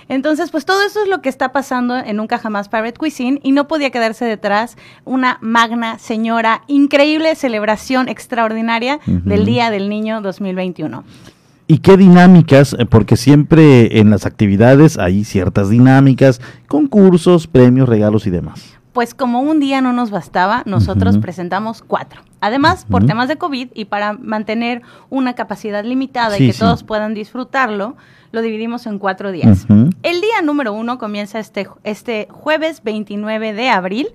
[0.09, 3.53] Entonces, pues todo eso es lo que está pasando en Nunca Jamás Pirate Cuisine y
[3.53, 9.45] no podía quedarse detrás una magna señora, increíble celebración extraordinaria del.
[9.45, 11.03] Día del Niño 2021.
[11.71, 12.75] ¿Y qué dinámicas?
[12.81, 18.77] Eh, Porque siempre en las actividades hay ciertas dinámicas, concursos, premios, regalos y demás.
[18.93, 22.23] Pues como un día no nos bastaba, nosotros presentamos cuatro.
[22.41, 26.59] Además, por temas de COVID y para mantener una capacidad limitada Sí, y que sí.
[26.59, 27.95] todos puedan disfrutarlo,
[28.33, 29.65] lo dividimos en cuatro días.
[30.03, 34.09] El día número uno comienza este, este jueves 29 de abril.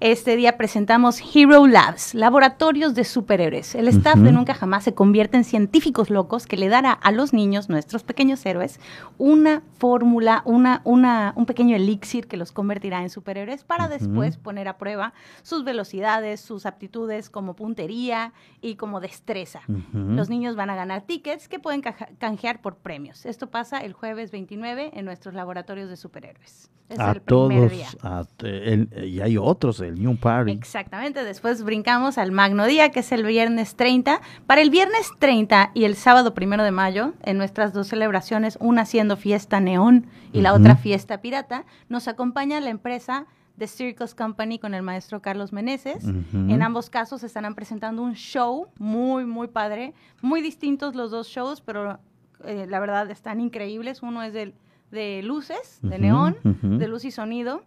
[0.00, 3.74] Este día presentamos Hero Labs, laboratorios de superhéroes.
[3.74, 7.34] El staff de Nunca Jamás se convierte en científicos locos que le dará a los
[7.34, 8.80] niños, nuestros pequeños héroes,
[9.18, 14.68] una fórmula, una, una, un pequeño elixir que los convertirá en superhéroes para después poner
[14.68, 18.32] a prueba sus velocidades, sus aptitudes como puntería
[18.62, 19.60] y como destreza.
[19.92, 23.26] Los niños van a ganar tickets que pueden canjear por premios.
[23.26, 26.70] Esto pasa el jueves 29 en nuestros laboratorios de superhéroes.
[26.90, 27.86] Es a el todos, día.
[28.02, 30.50] a te- el- y hay otros, el New Party.
[30.50, 34.20] Exactamente, después brincamos al Magno Día, que es el viernes 30.
[34.46, 38.84] Para el viernes 30 y el sábado primero de mayo, en nuestras dos celebraciones, una
[38.86, 43.26] siendo fiesta neón y la otra fiesta pirata, nos acompaña la empresa
[43.56, 46.04] The Circus Company con el maestro Carlos Meneses.
[46.04, 51.60] En ambos casos estarán presentando un show muy, muy padre, muy distintos los dos shows,
[51.60, 51.98] pero
[52.44, 54.02] eh, la verdad están increíbles.
[54.02, 54.54] Uno es del-
[54.90, 57.62] de luces, de neón, de luz y sonido.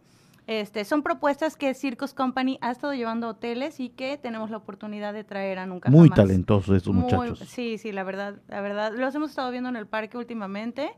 [0.45, 4.57] Este, son propuestas que Circus Company ha estado llevando a hoteles y que tenemos la
[4.57, 6.17] oportunidad de traer a nunca Muy jamás.
[6.17, 7.39] talentosos estos Muy- muchachos.
[7.47, 8.91] Sí, sí, la verdad, la verdad.
[8.93, 10.91] Los hemos estado viendo en el parque últimamente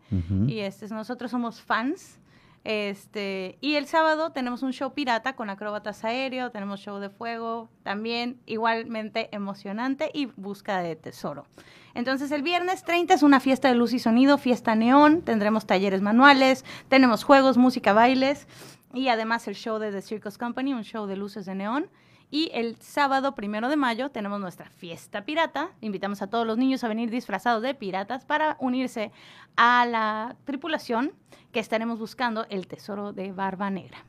[0.47, 2.17] y este, nosotros somos fans.
[2.65, 7.69] Este, y el sábado tenemos un show pirata con acróbatas aéreos, tenemos show de fuego,
[7.83, 11.45] también igualmente emocionante y búsqueda de tesoro.
[11.93, 16.01] Entonces el viernes 30 es una fiesta de luz y sonido, fiesta neón, tendremos talleres
[16.01, 18.47] manuales, tenemos juegos, música, bailes
[18.95, 21.87] y además el show de The Circus Company, un show de luces de neón.
[22.35, 25.69] Y el sábado primero de mayo tenemos nuestra fiesta pirata.
[25.79, 29.13] Invitamos a todos los niños a venir disfrazados de piratas para unirse
[29.55, 31.13] a la tripulación
[31.53, 33.99] que estaremos buscando el tesoro de Barba Negra.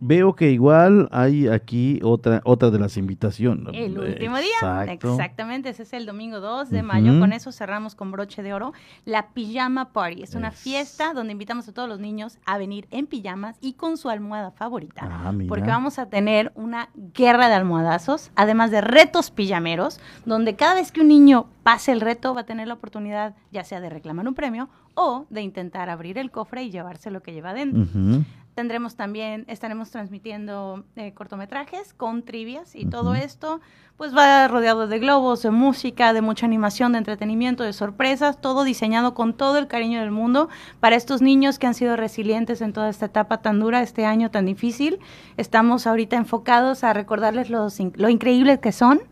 [0.00, 3.74] Veo que igual hay aquí otra otra de las invitaciones.
[3.74, 5.12] El último día, Exacto.
[5.12, 7.18] exactamente, ese es el domingo 2 de mayo.
[7.18, 8.72] Con eso cerramos con broche de oro
[9.04, 10.22] la Pijama Party.
[10.22, 13.96] Es una fiesta donde invitamos a todos los niños a venir en pijamas y con
[13.96, 15.00] su almohada favorita.
[15.02, 15.32] Ah.
[15.48, 20.92] Porque vamos a tener una guerra de almohadazos, además de retos pijameros, donde cada vez
[20.92, 24.28] que un niño pase el reto va a tener la oportunidad ya sea de reclamar
[24.28, 27.82] un premio o de intentar abrir el cofre y llevarse lo que lleva adentro.
[27.82, 28.24] Ujú.
[28.58, 33.60] Tendremos también, estaremos transmitiendo eh, cortometrajes con trivias y todo esto
[33.96, 38.64] pues va rodeado de globos, de música, de mucha animación, de entretenimiento, de sorpresas, todo
[38.64, 40.48] diseñado con todo el cariño del mundo
[40.80, 44.32] para estos niños que han sido resilientes en toda esta etapa tan dura, este año
[44.32, 44.98] tan difícil.
[45.36, 49.02] Estamos ahorita enfocados a recordarles los lo increíbles que son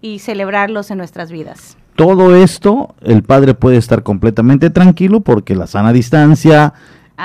[0.00, 1.76] y celebrarlos en nuestras vidas.
[1.94, 6.72] Todo esto, el padre puede estar completamente tranquilo porque la sana distancia,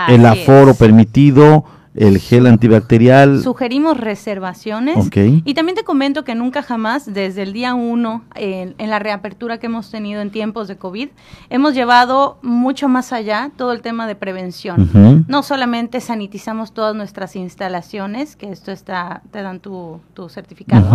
[0.07, 0.77] el aforo es.
[0.77, 1.65] permitido,
[1.95, 3.43] el gel antibacterial.
[3.43, 4.97] Sugerimos reservaciones.
[4.97, 5.17] Ok.
[5.45, 9.59] Y también te comento que nunca jamás, desde el día uno, en, en la reapertura
[9.59, 11.09] que hemos tenido en tiempos de COVID,
[11.51, 15.25] hemos llevado mucho más allá todo el tema de prevención.
[15.27, 20.89] No solamente sanitizamos todas nuestras instalaciones, que esto está, te dan tu, tu certificado,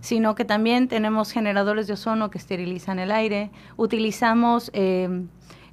[0.00, 3.50] sino que también tenemos generadores de ozono que esterilizan el aire.
[3.76, 5.24] Utilizamos eh,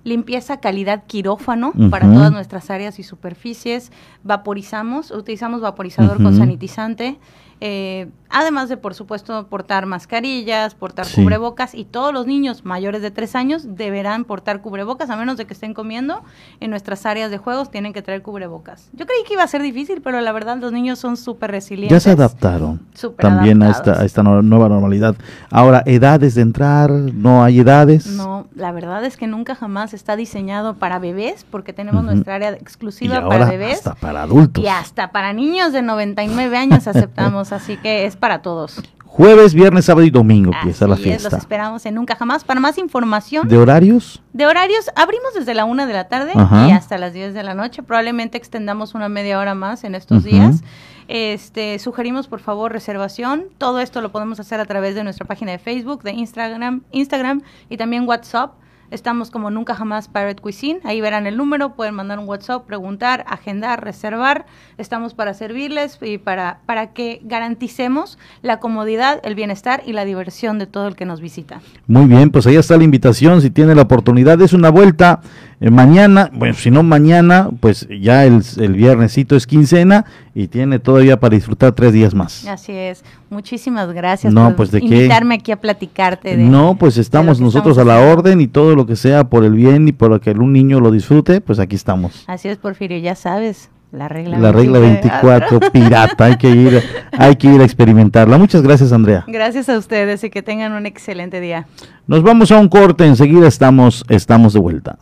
[0.04, 3.92] limpieza calidad quirófano para todas nuestras áreas y superficies.
[4.24, 7.20] Vaporizamos, utilizamos vaporizador con sanitizante.
[7.64, 11.22] Eh, además de, por supuesto, portar mascarillas, portar Sí.
[11.22, 15.46] cubrebocas y todos los niños mayores de tres años deberán portar cubrebocas a menos de
[15.46, 16.24] que estén comiendo
[16.60, 18.90] en nuestras áreas de juegos tienen que traer cubrebocas.
[18.94, 21.96] Yo creí que iba a ser difícil, pero la verdad los niños son súper resilientes.
[21.96, 22.82] Ya se adaptaron
[23.20, 25.16] también a esta, a esta no- nueva normalidad.
[25.52, 28.08] Ahora, edades de entrar, no hay edades.
[28.08, 32.52] No, la verdad es que nunca jamás está diseñado para bebés porque tenemos nuestra área
[32.52, 33.78] y exclusiva ahora para bebés.
[33.78, 34.64] hasta para adultos.
[34.64, 38.82] Y hasta para niños de 99 años aceptamos, así que es para todos.
[39.06, 41.38] Jueves, viernes, sábado y domingo empieza la Así es, los fiesta.
[41.38, 42.46] esperamos en Nunca Jamás.
[42.46, 44.22] Para más información ¿De horarios?
[44.32, 46.70] de horarios, abrimos desde la una de la tarde Ajá.
[46.70, 47.84] y hasta las 10 de la noche.
[47.84, 50.62] Probablemente extendamos una media hora más en estos días.
[51.10, 53.46] Este, sugerimos por favor reservación.
[53.58, 57.42] Todo esto lo podemos hacer a través de nuestra página de Facebook, de Instagram, Instagram
[57.70, 58.54] y también WhatsApp.
[58.92, 60.82] Estamos como Nunca Jamás Pirate Cuisine.
[60.84, 64.46] Ahí verán el número, pueden mandar un WhatsApp, preguntar, agendar, reservar.
[64.78, 70.60] Estamos para servirles y para, para que garanticemos la comodidad, el bienestar y la diversión
[70.60, 71.62] de todo el que nos visita.
[71.88, 73.42] Muy bien, pues ahí está la invitación.
[73.42, 75.22] Si tiene la oportunidad, es una vuelta
[75.62, 76.32] eh, mañana.
[76.34, 81.36] Bueno, si no mañana, pues ya el, el viernesito es quincena y tiene todavía para
[81.36, 82.48] disfrutar tres días más.
[82.48, 83.04] Así es.
[83.30, 84.86] Muchísimas gracias No, por pues, ¿de qué?
[84.88, 88.76] invitarme aquí a platicarte de No, pues estamos nosotros estamos a la orden y todo
[88.76, 91.76] lo que sea por el bien y por que un niño lo disfrute, pues aquí
[91.76, 92.26] estamos.
[92.28, 97.36] Así es, Porfirio, ya sabes, la regla La regla 24, pirata, hay que ir, hay
[97.36, 98.38] que ir a experimentarla.
[98.38, 99.26] Muchas gracias, Andrea.
[99.28, 101.68] Gracias a ustedes y que tengan un excelente día.
[102.08, 104.98] Nos vamos a un corte, enseguida estamos, estamos de vuelta.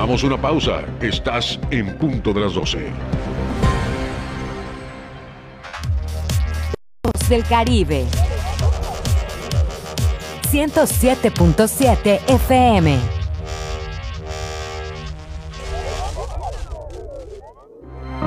[0.00, 0.84] Vamos una pausa.
[1.00, 2.88] Estás en punto de las 12.
[7.02, 8.04] Voz del Caribe.
[10.52, 13.17] 107.7 FM.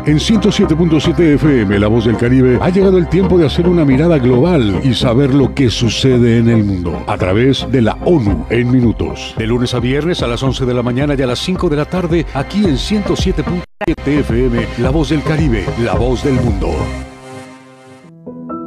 [0.03, 4.17] En 107.7 FM, La Voz del Caribe, ha llegado el tiempo de hacer una mirada
[4.17, 8.71] global y saber lo que sucede en el mundo a través de la ONU en
[8.71, 9.35] minutos.
[9.37, 11.75] De lunes a viernes a las 11 de la mañana y a las 5 de
[11.75, 13.63] la tarde, aquí en 107.7
[14.07, 16.69] FM, La Voz del Caribe, La Voz del Mundo.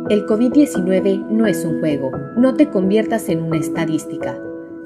[0.09, 2.12] El COVID-19 no es un juego.
[2.37, 4.39] No te conviertas en una estadística.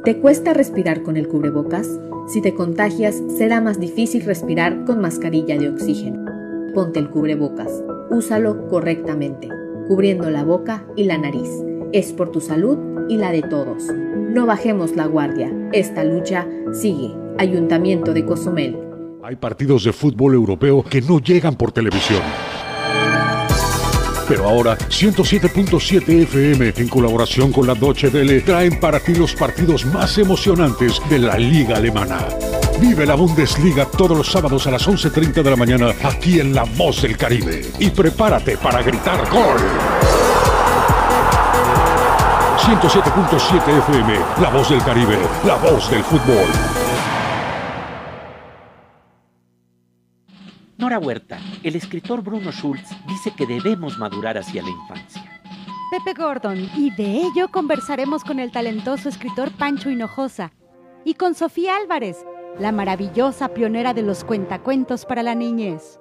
[0.03, 2.01] ¿Te cuesta respirar con el cubrebocas?
[2.27, 6.38] Si te contagias, será más difícil respirar con mascarilla de oxígeno.
[6.75, 7.83] Ponte el cubrebocas.
[8.11, 9.49] Úsalo correctamente,
[9.87, 11.49] cubriendo la boca y la nariz.
[11.93, 13.85] Es por tu salud y la de todos.
[13.85, 15.51] No bajemos la guardia.
[15.73, 17.15] Esta lucha sigue.
[17.39, 18.79] Ayuntamiento de Cozumel.
[19.23, 22.23] Hay partidos de fútbol europeo que no llegan por televisión.
[24.29, 29.87] Pero ahora 107.7 FM en colaboración con la Deutsche Welle traen para ti los partidos
[29.87, 32.19] más emocionantes de la liga alemana.
[32.81, 36.63] Vive la Bundesliga todos los sábados a las 11.30 de la mañana aquí en La
[36.63, 37.63] Voz del Caribe.
[37.81, 39.59] Y prepárate para gritar gol.
[42.59, 46.47] 107.7 FM, La Voz del Caribe, la voz del fútbol.
[50.77, 55.41] Nora Huerta, el escritor Bruno Schulz dice que debemos madurar hacia la infancia.
[55.91, 60.53] Pepe Gordon, y de ello conversaremos con el talentoso escritor Pancho Hinojosa
[61.05, 62.19] y con Sofía Álvarez,
[62.59, 66.01] la maravillosa pionera de los cuentacuentos para la niñez.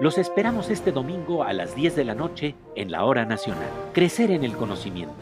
[0.00, 3.68] Los esperamos este domingo a las 10 de la noche en la Hora Nacional.
[3.92, 5.14] Crecer en el conocimiento.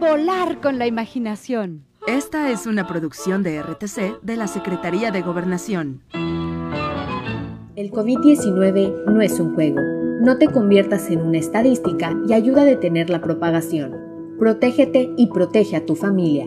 [0.00, 1.84] Volar con la imaginación.
[2.06, 6.02] Esta es una producción de RTC de la Secretaría de Gobernación.
[7.76, 9.80] El COVID-19 no es un juego.
[10.20, 13.94] No te conviertas en una estadística y ayuda a detener la propagación.
[14.38, 16.46] Protégete y protege a tu familia.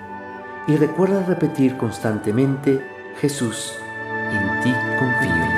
[0.67, 2.81] y recuerda repetir constantemente,
[3.19, 3.73] Jesús,
[4.31, 5.51] en ti confío.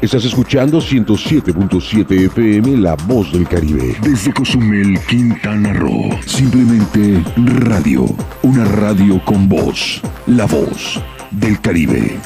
[0.00, 3.96] Estás escuchando 107.7 FM La Voz del Caribe.
[4.00, 6.08] Desde Cozumel, Quintana Roo.
[6.24, 8.06] Simplemente radio.
[8.42, 10.00] Una radio con voz.
[10.26, 11.02] La Voz
[11.32, 12.18] del Caribe.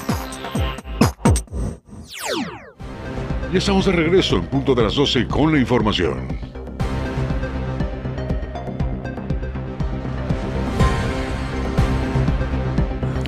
[3.53, 6.21] Ya estamos de regreso en punto de las 12 con la información.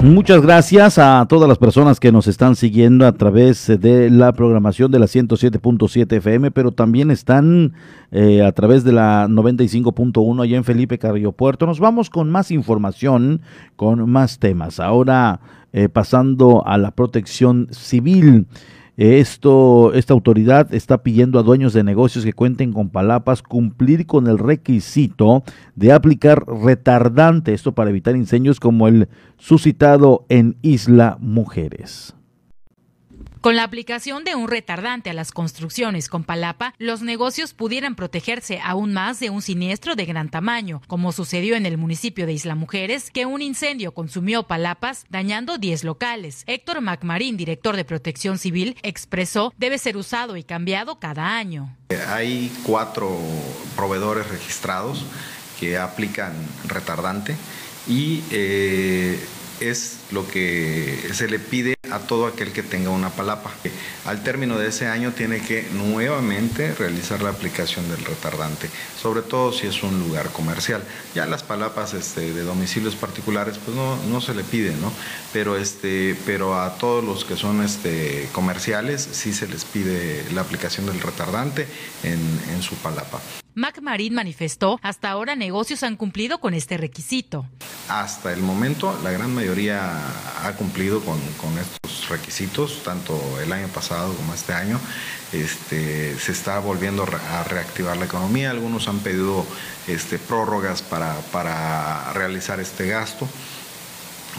[0.02, 4.90] Muchas gracias a todas las personas que nos están siguiendo a través de la programación
[4.90, 7.74] de la 107.7 FM, pero también están
[8.10, 11.66] eh, a través de la 95.1 allá en Felipe Carrillo Puerto.
[11.66, 13.42] Nos vamos con más información,
[13.76, 14.80] con más temas.
[14.80, 15.40] Ahora
[15.74, 18.46] eh, pasando a la protección civil.
[18.96, 24.28] Esto, esta autoridad está pidiendo a dueños de negocios que cuenten con palapas cumplir con
[24.28, 25.42] el requisito
[25.74, 32.14] de aplicar retardante, esto para evitar incendios como el suscitado en Isla Mujeres.
[33.44, 38.58] Con la aplicación de un retardante a las construcciones con palapa, los negocios pudieran protegerse
[38.64, 42.54] aún más de un siniestro de gran tamaño, como sucedió en el municipio de Isla
[42.54, 46.44] Mujeres, que un incendio consumió palapas, dañando 10 locales.
[46.46, 51.76] Héctor MacMarín, director de Protección Civil, expresó debe ser usado y cambiado cada año.
[52.08, 53.14] Hay cuatro
[53.76, 55.04] proveedores registrados
[55.60, 56.32] que aplican
[56.66, 57.36] retardante
[57.86, 59.20] y eh,
[59.60, 63.52] es lo que se le pide a todo aquel que tenga una palapa.
[64.04, 68.68] Al término de ese año tiene que nuevamente realizar la aplicación del retardante,
[69.00, 70.82] sobre todo si es un lugar comercial.
[71.14, 74.92] Ya las palapas este, de domicilios particulares pues no, no se le pide, ¿no?
[75.32, 80.40] Pero, este, pero a todos los que son este, comerciales sí se les pide la
[80.40, 81.66] aplicación del retardante
[82.02, 82.20] en,
[82.52, 83.20] en su palapa.
[83.54, 87.46] MacMarín manifestó, hasta ahora negocios han cumplido con este requisito.
[87.88, 89.92] Hasta el momento, la gran mayoría
[90.44, 91.18] ha cumplido con,
[91.58, 94.80] estos requisitos, tanto el año pasado como este año.
[95.32, 98.50] Este, se está volviendo a reactivar la economía.
[98.50, 99.46] Algunos han pedido
[99.88, 103.28] este, prórrogas para realizar este gasto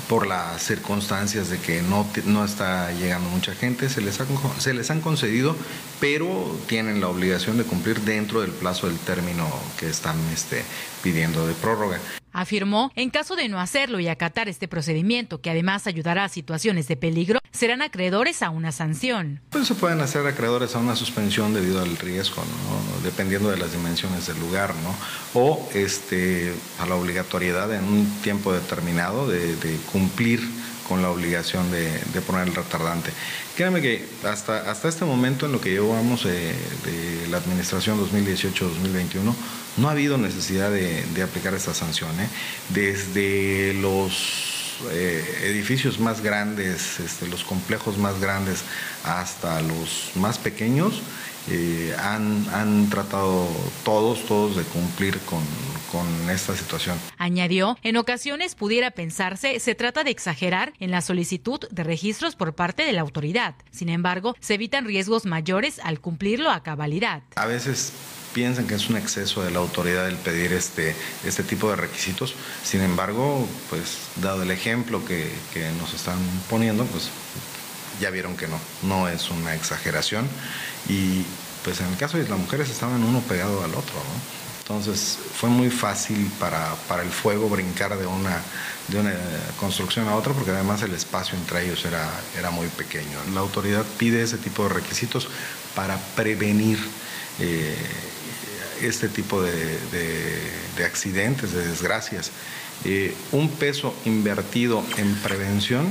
[0.08, 4.20] por las circunstancias de que no, no está llegando mucha gente, se les,
[4.60, 5.56] se les han concedido,
[6.00, 9.48] pero tienen la obligación de cumplir dentro del plazo del término
[9.80, 10.64] que están este,
[11.04, 12.00] pidiendo de prórroga.
[12.38, 16.86] Afirmó, en caso de no hacerlo y acatar este procedimiento, que además ayudará a situaciones
[16.90, 19.40] de peligro, serán acreedores a una sanción.
[19.52, 22.44] Pues se pueden hacer acreedores a una suspensión debido al riesgo,
[23.04, 24.94] dependiendo de las dimensiones del lugar, ¿no?
[25.34, 29.56] o este, a la obligatoriedad en un tiempo determinado de,
[29.92, 30.42] cumplir
[30.90, 33.12] con la obligación de, poner el retardante.
[33.56, 36.54] Créanme que hasta, hasta este momento, en lo que llevamos de
[37.30, 39.34] la administración 2018-2021,
[39.78, 42.12] no ha habido necesidad de, aplicar esta sanción.
[42.20, 42.28] ¿eh?
[42.70, 48.62] Desde los eh, edificios más grandes, este, los complejos más grandes,
[49.04, 51.02] hasta los más pequeños,
[51.50, 53.48] eh, han, han, tratado
[53.84, 55.44] todos, todos de cumplir con,
[55.92, 56.98] con, esta situación.
[57.18, 62.56] Añadió, en ocasiones pudiera pensarse se trata de exagerar en la solicitud de registros por
[62.56, 63.56] parte de la autoridad.
[63.72, 67.24] Sin embargo, se evitan riesgos mayores al cumplirlo a cabalidad.
[67.36, 67.94] A veces
[68.36, 72.36] piensan que es un exceso de la autoridad el pedir este, este tipo de requisitos.
[72.64, 75.32] Sin embargo, pues dado el ejemplo que,
[75.80, 76.18] nos están
[76.50, 77.10] poniendo, pues
[78.02, 80.28] ya vieron que no, no es una exageración.
[80.90, 81.24] Y
[81.64, 83.96] pues en el caso de las mujeres estaban uno pegado al otro,
[84.68, 88.42] Entonces fue muy fácil para, para, el fuego brincar de una,
[88.88, 89.14] de una
[89.60, 93.20] construcción a otra porque además el espacio entre ellos era, era muy pequeño.
[93.36, 95.28] La autoridad pide ese tipo de requisitos
[95.76, 96.80] para prevenir
[97.40, 97.76] eh,
[98.82, 99.78] este tipo de,
[100.84, 102.32] accidentes, de desgracias.
[102.86, 105.88] Eh, un peso invertido en prevención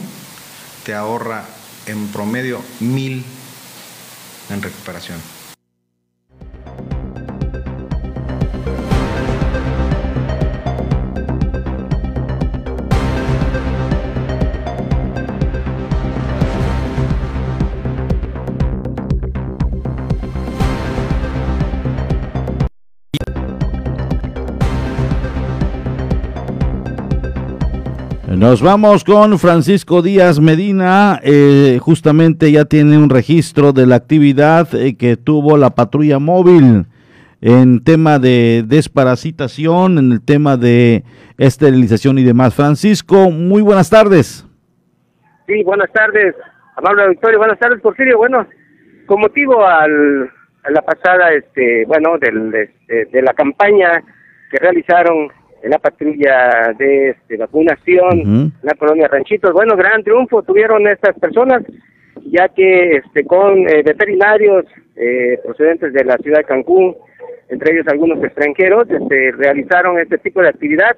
[0.85, 1.47] te ahorra
[1.87, 3.25] en promedio mil
[4.51, 5.21] en recuperación.
[28.45, 31.19] Nos vamos con Francisco Díaz Medina.
[31.25, 36.85] Eh, justamente ya tiene un registro de la actividad eh, que tuvo la patrulla móvil
[37.41, 41.05] en tema de desparasitación, en el tema de
[41.39, 42.55] esterilización y demás.
[42.55, 44.47] Francisco, muy buenas tardes.
[45.47, 46.35] Sí, buenas tardes,
[46.77, 47.39] amable Victoria.
[47.39, 48.19] Buenas tardes, Porfirio.
[48.19, 48.47] Bueno,
[49.07, 50.31] con motivo al,
[50.65, 54.03] a la pasada, este, bueno, del, de, de la campaña
[54.51, 55.31] que realizaron
[55.71, 59.53] la patrulla de este, vacunación, en la colonia Ranchitos.
[59.53, 61.63] Bueno, gran triunfo tuvieron estas personas
[62.27, 64.65] ya que este, con eh, veterinarios
[64.97, 66.97] eh, procedentes de la ciudad de Cancún,
[67.49, 70.97] entre ellos algunos extranjeros, este, realizaron este tipo de actividad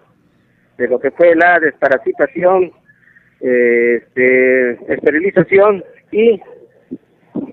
[0.78, 2.70] de lo que fue la desparasitación,
[3.40, 6.40] eh, este, esterilización y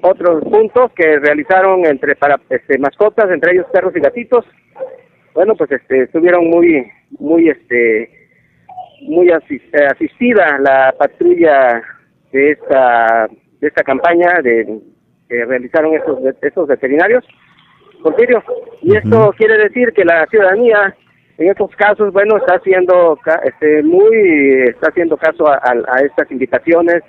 [0.02, 4.46] otros puntos que realizaron entre para este, mascotas, entre ellos perros y gatitos.
[5.34, 6.86] Bueno, pues este, estuvieron muy,
[7.20, 8.10] muy, este,
[9.02, 11.82] muy asistida la patrulla
[12.32, 13.28] de esta,
[13.60, 14.80] de esta campaña de
[15.30, 17.26] que realizaron estos, estos veterinarios.
[18.02, 18.44] Porfirio,
[18.82, 20.96] y esto quiere decir que la ciudadanía
[21.38, 27.02] en estos casos, bueno, está haciendo este, muy, está haciendo caso a, a estas invitaciones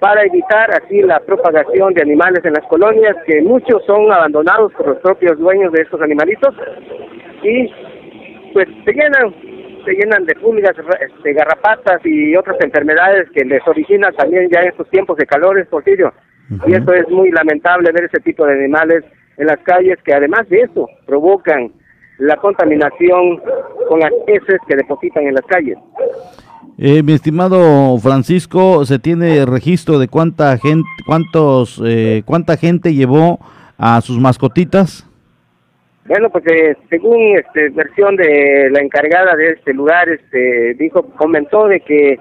[0.00, 4.88] para evitar así la propagación de animales en las colonias, que muchos son abandonados por
[4.88, 6.54] los propios dueños de estos animalitos
[7.42, 7.70] y
[8.52, 9.34] pues se llenan,
[9.84, 10.76] se llenan de pulgas,
[11.24, 15.66] de garrapatas y otras enfermedades que les originan también ya en estos tiempos de calores,
[15.68, 16.12] Porfirio.
[16.66, 19.04] Y eso es muy lamentable ver ese tipo de animales
[19.36, 21.72] en las calles que además de eso provocan
[22.18, 23.40] la contaminación
[23.88, 25.78] con las heces que depositan en las calles.
[26.76, 33.38] Eh, mi estimado Francisco, ¿se tiene registro de cuánta gente, cuántos, eh, cuánta gente llevó
[33.78, 35.09] a sus mascotitas?
[36.10, 41.68] Bueno, pues eh, según este, versión de la encargada de este lugar, este, dijo, comentó
[41.68, 42.18] de que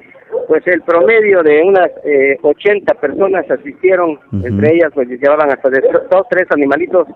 [0.47, 5.81] pues el promedio de unas eh, 80 personas asistieron, entre ellas pues llevaban hasta de
[6.11, 7.07] dos, tres animalitos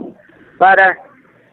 [0.58, 0.98] para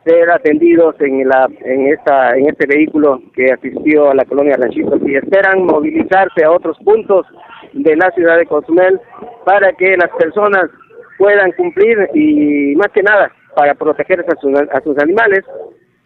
[0.06, 5.02] ser atendidos en la en esta en este vehículo que asistió a la colonia Ranchitos
[5.06, 7.26] y esperan movilizarse a otros puntos
[7.74, 8.98] de la ciudad de Cozumel
[9.44, 10.70] para que las personas
[11.18, 13.30] puedan cumplir y más que nada
[13.60, 15.44] para proteger a sus, a sus animales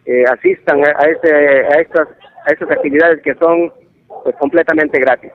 [0.05, 2.07] eh, asistan a, a, este, a estas
[2.45, 3.71] a estas actividades que son
[4.25, 5.31] pues completamente gratis.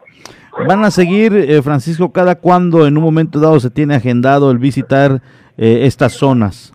[0.68, 4.58] ¿Van a seguir, eh, Francisco, cada cuando en un momento dado se tiene agendado el
[4.58, 5.22] visitar
[5.56, 6.74] eh, estas zonas?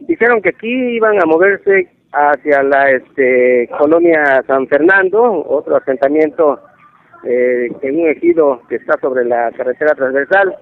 [0.00, 6.60] Dijeron que aquí iban a moverse hacia la este, colonia San Fernando, otro asentamiento
[7.24, 10.54] eh, en un ejido que está sobre la carretera transversal.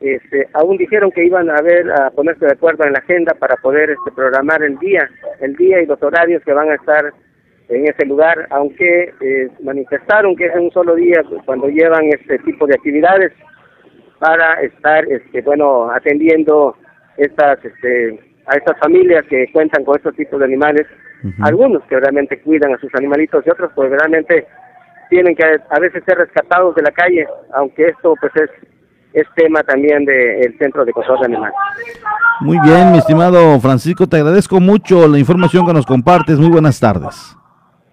[0.00, 3.56] Este, aún dijeron que iban a ver a ponerse de acuerdo en la agenda para
[3.56, 5.08] poder este, programar el día,
[5.40, 7.12] el día y los horarios que van a estar
[7.68, 12.66] en ese lugar, aunque eh, manifestaron que es un solo día cuando llevan este tipo
[12.66, 13.32] de actividades
[14.18, 16.76] para estar, este, bueno, atendiendo
[17.16, 20.86] estas, este, a estas familias que cuentan con estos tipos de animales,
[21.40, 24.46] algunos que realmente cuidan a sus animalitos y otros pues realmente
[25.10, 28.50] tienen que a veces ser rescatados de la calle, aunque esto pues es
[29.16, 31.54] es tema también del Centro de Control de Animales.
[32.42, 36.38] Muy bien, mi estimado Francisco, te agradezco mucho la información que nos compartes.
[36.38, 37.34] Muy buenas tardes.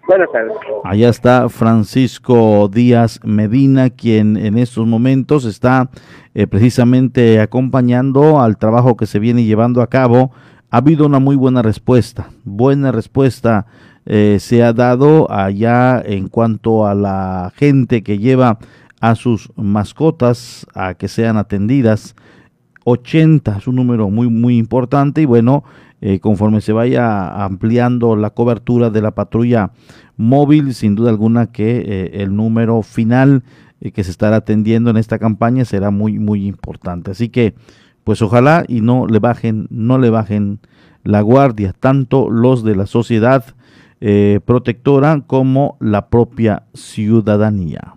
[0.06, 0.52] Buenas tardes.
[0.84, 5.88] Allá está Francisco Díaz Medina, quien en estos momentos está
[6.34, 10.30] eh, precisamente acompañando al trabajo que se viene llevando a cabo.
[10.70, 13.64] Ha habido una muy buena respuesta, buena respuesta
[14.06, 18.58] eh, se ha dado allá en cuanto a la gente que lleva
[19.04, 22.16] a sus mascotas a que sean atendidas.
[22.84, 25.62] 80 es un número muy muy importante y bueno,
[26.00, 29.72] eh, conforme se vaya ampliando la cobertura de la patrulla
[30.16, 33.42] móvil, sin duda alguna que eh, el número final
[33.82, 37.10] eh, que se estará atendiendo en esta campaña será muy muy importante.
[37.10, 37.54] Así que
[38.04, 40.60] pues ojalá y no le bajen, no le bajen
[41.02, 43.44] la guardia, tanto los de la sociedad
[44.44, 47.94] protectora como la propia ciudadanía.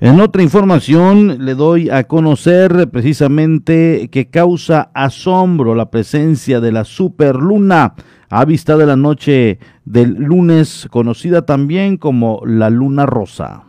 [0.00, 6.84] En otra información le doy a conocer precisamente que causa asombro la presencia de la
[6.84, 7.94] superluna
[8.30, 9.58] a vista de la noche
[9.88, 13.64] del lunes, conocida también como la luna rosa.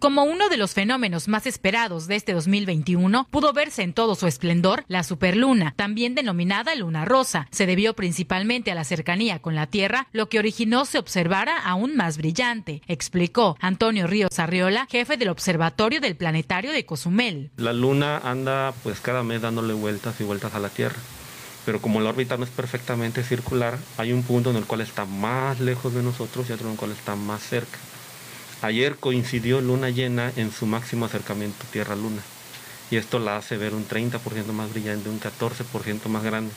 [0.00, 4.26] Como uno de los fenómenos más esperados de este 2021, pudo verse en todo su
[4.26, 7.48] esplendor la superluna, también denominada luna rosa.
[7.50, 11.96] Se debió principalmente a la cercanía con la Tierra, lo que originó se observara aún
[11.96, 17.50] más brillante, explicó Antonio Ríos Arriola, jefe del Observatorio del Planetario de Cozumel.
[17.56, 20.98] La luna anda pues cada mes dándole vueltas y vueltas a la Tierra
[21.68, 25.04] pero como la órbita no es perfectamente circular, hay un punto en el cual está
[25.04, 27.76] más lejos de nosotros y otro en el cual está más cerca.
[28.62, 32.22] Ayer coincidió luna llena en su máximo acercamiento Tierra-Luna
[32.90, 36.52] y esto la hace ver un 30% más brillante, un 14% más grande.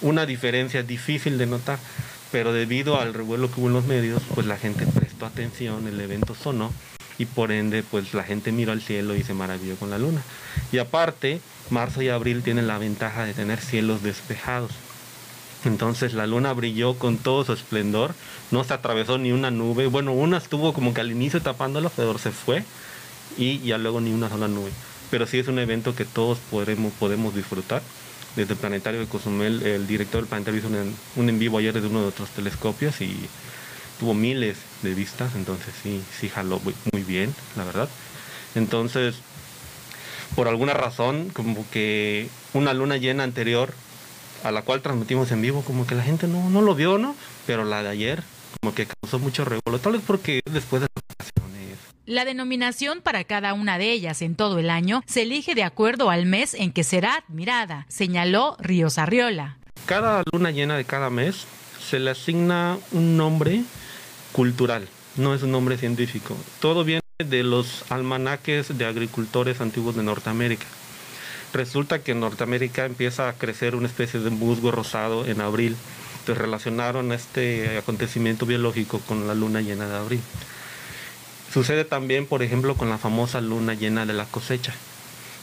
[0.00, 1.78] Una diferencia difícil de notar,
[2.32, 6.00] pero debido al revuelo que hubo en los medios, pues la gente prestó atención, el
[6.00, 6.72] evento sonó
[7.18, 10.22] y por ende pues la gente miró al cielo y se maravilló con la luna.
[10.72, 11.40] Y aparte,
[11.70, 14.72] marzo y abril tienen la ventaja de tener cielos despejados.
[15.64, 18.14] Entonces la luna brilló con todo su esplendor,
[18.50, 22.16] no se atravesó ni una nube, bueno, una estuvo como que al inicio tapándolo, pero
[22.18, 22.64] se fue
[23.36, 24.70] y ya luego ni una sola nube.
[25.10, 27.82] Pero sí es un evento que todos podremos, podemos disfrutar.
[28.36, 31.74] Desde el Planetario de Cozumel, el director del Planetario hizo un, un en vivo ayer
[31.74, 33.16] desde uno de otros telescopios y
[33.98, 36.60] tuvo miles de vistas, entonces sí, sí jaló
[36.92, 37.88] muy bien, la verdad.
[38.54, 39.16] Entonces,
[40.34, 43.74] por alguna razón, como que una luna llena anterior
[44.44, 47.14] a la cual transmitimos en vivo, como que la gente no, no lo vio, ¿no?
[47.46, 48.22] Pero la de ayer,
[48.60, 51.78] como que causó mucho revuelo, tal vez porque después de las vacaciones.
[52.06, 56.10] La denominación para cada una de ellas en todo el año se elige de acuerdo
[56.10, 59.58] al mes en que será admirada, señaló Ríos Arriola.
[59.86, 61.46] Cada luna llena de cada mes
[61.80, 63.62] se le asigna un nombre
[64.32, 66.36] cultural, no es un nombre científico.
[66.60, 70.66] Todo viene de los almanaques de agricultores antiguos de Norteamérica.
[71.52, 75.76] Resulta que en Norteamérica empieza a crecer una especie de musgo rosado en abril.
[76.20, 80.20] Entonces relacionaron este acontecimiento biológico con la luna llena de abril.
[81.52, 84.72] Sucede también, por ejemplo, con la famosa luna llena de la cosecha.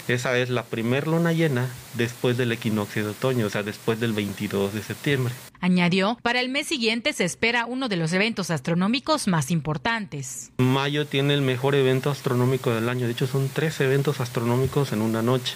[0.07, 4.13] Esa es la primer luna llena después del equinoccio de otoño, o sea, después del
[4.13, 5.33] 22 de septiembre.
[5.59, 10.51] Añadió, para el mes siguiente se espera uno de los eventos astronómicos más importantes.
[10.59, 15.01] Mayo tiene el mejor evento astronómico del año, de hecho son tres eventos astronómicos en
[15.01, 15.55] una noche.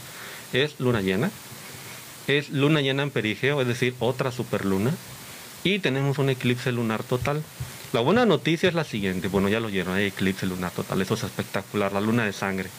[0.52, 1.32] Es luna llena,
[2.28, 4.91] es luna llena en perigeo, es decir, otra superluna,
[5.64, 7.41] y tenemos un eclipse lunar total.
[7.93, 11.14] La buena noticia es la siguiente, bueno ya lo oyeron, hay eclipse lunar total, eso
[11.14, 12.70] es espectacular, la luna de sangre.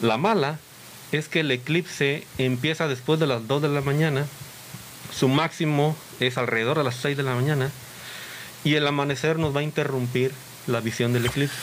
[0.00, 0.60] La mala
[1.18, 4.26] es que el eclipse empieza después de las 2 de la mañana,
[5.12, 7.70] su máximo es alrededor de las 6 de la mañana
[8.64, 10.32] y el amanecer nos va a interrumpir
[10.66, 11.56] la visión del eclipse.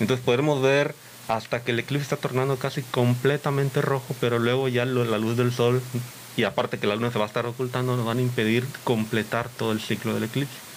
[0.00, 0.94] Entonces podremos ver
[1.28, 5.52] hasta que el eclipse está tornando casi completamente rojo, pero luego ya la luz del
[5.52, 5.82] sol
[6.36, 9.48] y aparte que la luna se va a estar ocultando nos van a impedir completar
[9.48, 10.67] todo el ciclo del eclipse.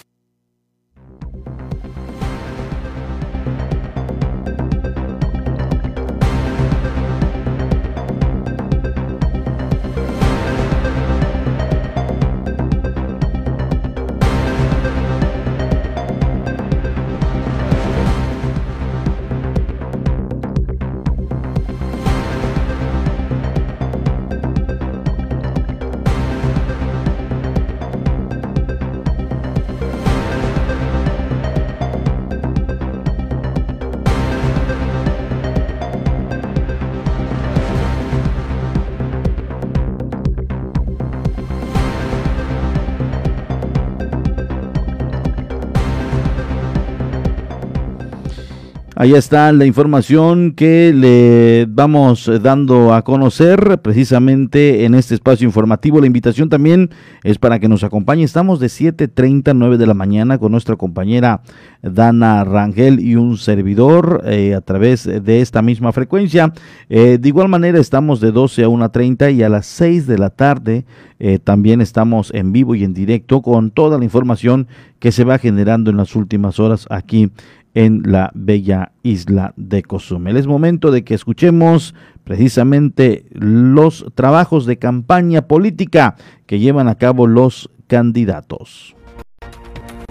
[49.02, 56.00] Ahí está la información que le vamos dando a conocer precisamente en este espacio informativo.
[56.00, 56.88] La invitación también
[57.24, 58.22] es para que nos acompañe.
[58.22, 61.42] Estamos de 7.30 a 9 de la mañana con nuestra compañera
[61.82, 66.52] Dana Rangel y un servidor eh, a través de esta misma frecuencia.
[66.88, 70.30] Eh, de igual manera estamos de 12 a 1.30 y a las 6 de la
[70.30, 70.84] tarde
[71.18, 74.68] eh, también estamos en vivo y en directo con toda la información
[75.00, 77.32] que se va generando en las últimas horas aquí
[77.74, 80.36] en la bella isla de Cozumel.
[80.36, 81.94] Es momento de que escuchemos
[82.24, 86.16] precisamente los trabajos de campaña política
[86.46, 88.94] que llevan a cabo los candidatos.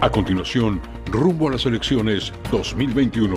[0.02, 0.80] A continuación,
[1.12, 3.36] rumbo a las elecciones 2021.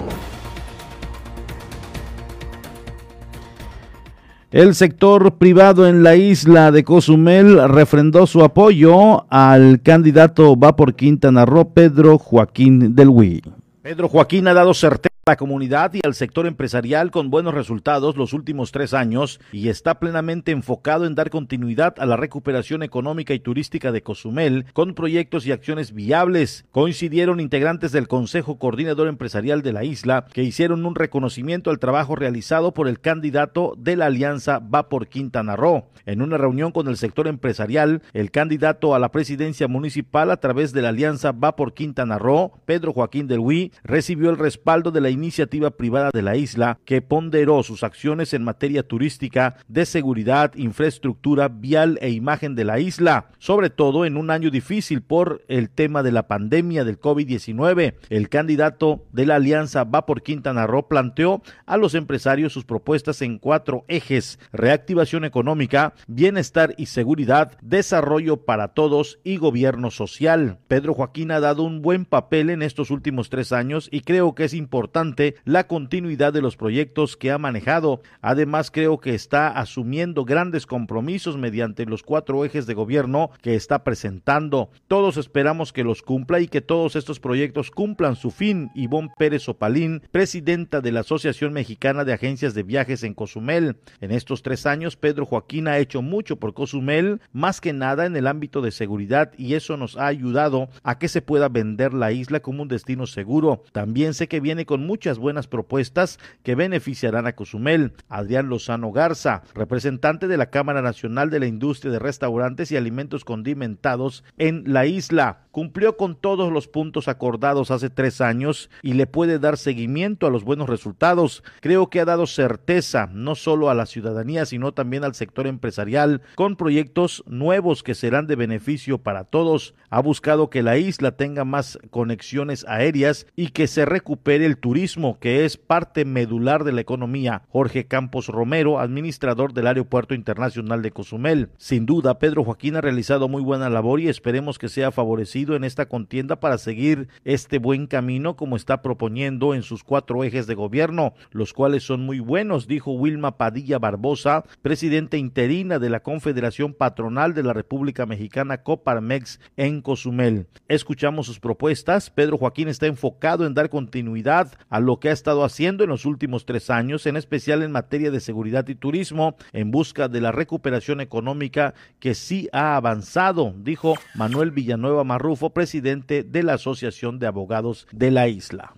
[4.51, 10.95] El sector privado en la isla de Cozumel refrendó su apoyo al candidato va por
[10.95, 13.43] Quintana Roo, Pedro Joaquín del Huy.
[13.85, 18.35] Pedro Joaquín ha dado certeza la comunidad y al sector empresarial con buenos resultados los
[18.35, 23.39] últimos tres años y está plenamente enfocado en dar continuidad a la recuperación económica y
[23.39, 26.67] turística de Cozumel con proyectos y acciones viables.
[26.73, 32.17] Coincidieron integrantes del Consejo Coordinador Empresarial de la isla que hicieron un reconocimiento al trabajo
[32.17, 35.87] realizado por el candidato de la alianza Va por Quintana Roo.
[36.05, 40.75] En una reunión con el sector empresarial, el candidato a la presidencia municipal a través
[40.75, 45.01] de la alianza Va por Quintana Roo, Pedro Joaquín del Huy, recibió el respaldo de
[45.01, 50.55] la iniciativa privada de la isla que ponderó sus acciones en materia turística, de seguridad,
[50.55, 55.71] infraestructura, vial e imagen de la isla, sobre todo en un año difícil por el
[55.71, 57.95] tema de la pandemia del COVID-19.
[58.11, 63.23] El candidato de la alianza Va por Quintana Roo planteó a los empresarios sus propuestas
[63.23, 70.59] en cuatro ejes, reactivación económica, bienestar y seguridad, desarrollo para todos y gobierno social.
[70.69, 74.45] Pedro Joaquín ha dado un buen papel en estos últimos tres años y creo que
[74.45, 75.04] es importante
[75.45, 78.01] la continuidad de los proyectos que ha manejado.
[78.23, 83.85] Además, creo que está asumiendo grandes compromisos mediante los cuatro ejes de gobierno que está
[83.85, 84.71] presentando.
[84.89, 88.71] Todos esperamos que los cumpla y que todos estos proyectos cumplan su fin.
[88.75, 93.77] Ivonne Pérez Opalín, presidenta de la Asociación Mexicana de Agencias de Viajes en Cozumel.
[94.01, 98.17] En estos tres años, Pedro Joaquín ha hecho mucho por Cozumel, más que nada en
[98.17, 102.13] el ámbito de seguridad y eso nos ha ayudado a que se pueda vender la
[102.13, 103.63] isla como un destino seguro.
[103.73, 107.95] También sé que viene con muchas buenas propuestas que beneficiarán a Cozumel.
[108.09, 113.25] Adrián Lozano Garza, representante de la Cámara Nacional de la Industria de Restaurantes y Alimentos
[113.25, 119.09] Condimentados en la isla, cumplió con todos los puntos acordados hace tres años y le
[119.09, 121.43] puede dar seguimiento a los buenos resultados.
[121.61, 126.23] Creo que ha dado certeza no solo a la ciudadanía, sino también al sector empresarial
[126.37, 129.75] con proyectos nuevos que serán de beneficio para todos.
[129.91, 134.84] Ha buscado que la isla tenga más conexiones aéreas y que se recupere el turismo,
[135.19, 137.43] que es parte medular de la economía.
[137.49, 141.49] Jorge Campos Romero, administrador del Aeropuerto Internacional de Cozumel.
[141.57, 145.65] Sin duda, Pedro Joaquín ha realizado muy buena labor y esperemos que sea favorecido en
[145.65, 150.55] esta contienda para seguir este buen camino como está proponiendo en sus cuatro ejes de
[150.55, 156.75] gobierno, los cuales son muy buenos, dijo Wilma Padilla Barbosa, presidenta interina de la Confederación
[156.75, 160.47] Patronal de la República Mexicana Coparmex en Cozumel.
[160.69, 162.11] Escuchamos sus propuestas.
[162.11, 166.05] Pedro Joaquín está enfocado en dar continuidad a lo que ha estado haciendo en los
[166.05, 170.33] últimos tres años, en especial en materia de seguridad y turismo, en busca de la
[170.33, 177.29] recuperación económica que sí ha avanzado, dijo Manuel Villanueva Marrufo, presidente de la Asociación de
[177.29, 178.75] Abogados de la isla.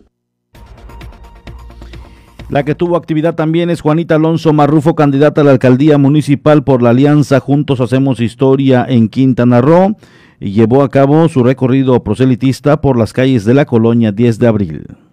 [2.51, 6.83] La que tuvo actividad también es Juanita Alonso Marrufo, candidata a la alcaldía municipal por
[6.83, 9.97] la alianza Juntos Hacemos Historia en Quintana Roo
[10.41, 14.47] y llevó a cabo su recorrido proselitista por las calles de la colonia 10 de
[14.47, 15.06] abril.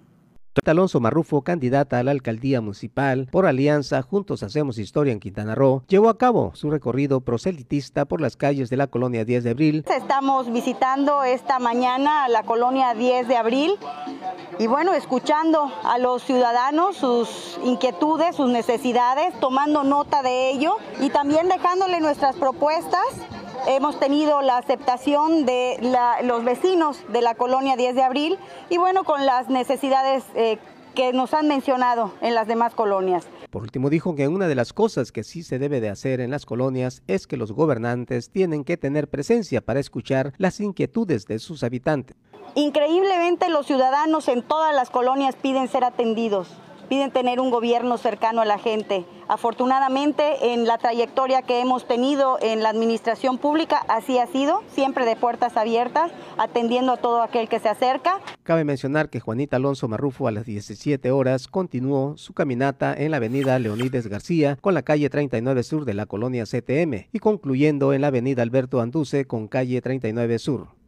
[0.65, 5.83] Alonso Marrufo, candidata a la alcaldía municipal por Alianza Juntos Hacemos Historia en Quintana Roo,
[5.87, 9.85] llevó a cabo su recorrido proselitista por las calles de la colonia 10 de abril.
[9.89, 13.71] Estamos visitando esta mañana la colonia 10 de abril
[14.59, 21.09] y bueno, escuchando a los ciudadanos sus inquietudes, sus necesidades, tomando nota de ello y
[21.09, 23.03] también dejándole nuestras propuestas
[23.67, 25.77] hemos tenido la aceptación de
[26.23, 28.37] los vecinos de la colonia 10 de abril
[28.69, 30.57] y bueno, con las necesidades eh,
[30.95, 33.27] que nos han mencionado en las demás colonias.
[33.49, 36.31] Por último, dijo que una de las cosas que sí se debe de hacer en
[36.31, 41.39] las colonias es que los gobernantes tienen que tener presencia para escuchar las inquietudes de
[41.39, 42.17] sus habitantes.
[42.55, 46.49] Increíblemente los ciudadanos en todas las colonias piden ser atendidos
[46.93, 49.03] piden tener un gobierno cercano a la gente.
[49.27, 55.03] Afortunadamente, en la trayectoria que hemos tenido en la administración pública, así ha sido, siempre
[55.03, 58.19] de puertas abiertas, atendiendo a todo aquel que se acerca.
[58.43, 63.17] Cabe mencionar que Juanita Alonso Marrufo a las 17 horas continuó su caminata en la
[63.17, 68.01] avenida Leonides García con la calle 39 Sur de la colonia CTM y concluyendo en
[68.01, 70.82] la avenida Alberto Anduce con calle 39 Sur.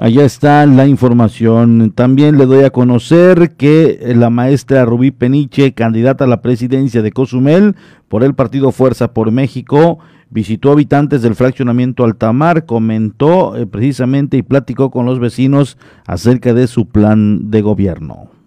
[0.00, 1.90] Allá está la información.
[1.92, 7.10] También le doy a conocer que la maestra Rubí Peniche, candidata a la presidencia de
[7.10, 7.74] Cozumel
[8.06, 9.98] por el partido Fuerza por México,
[10.30, 16.68] visitó habitantes del fraccionamiento Altamar, comentó eh, precisamente y platicó con los vecinos acerca de
[16.68, 18.37] su plan de gobierno.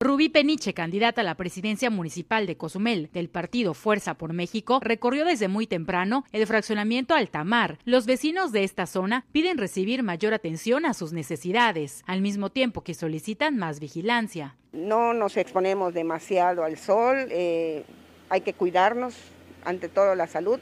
[0.00, 5.24] Rubí Peniche, candidata a la presidencia municipal de Cozumel del partido Fuerza por México, recorrió
[5.24, 7.78] desde muy temprano el fraccionamiento Altamar.
[7.84, 12.82] Los vecinos de esta zona piden recibir mayor atención a sus necesidades, al mismo tiempo
[12.82, 14.54] que solicitan más vigilancia.
[14.72, 17.82] No nos exponemos demasiado al sol, eh,
[18.28, 19.16] hay que cuidarnos,
[19.64, 20.60] ante todo la salud,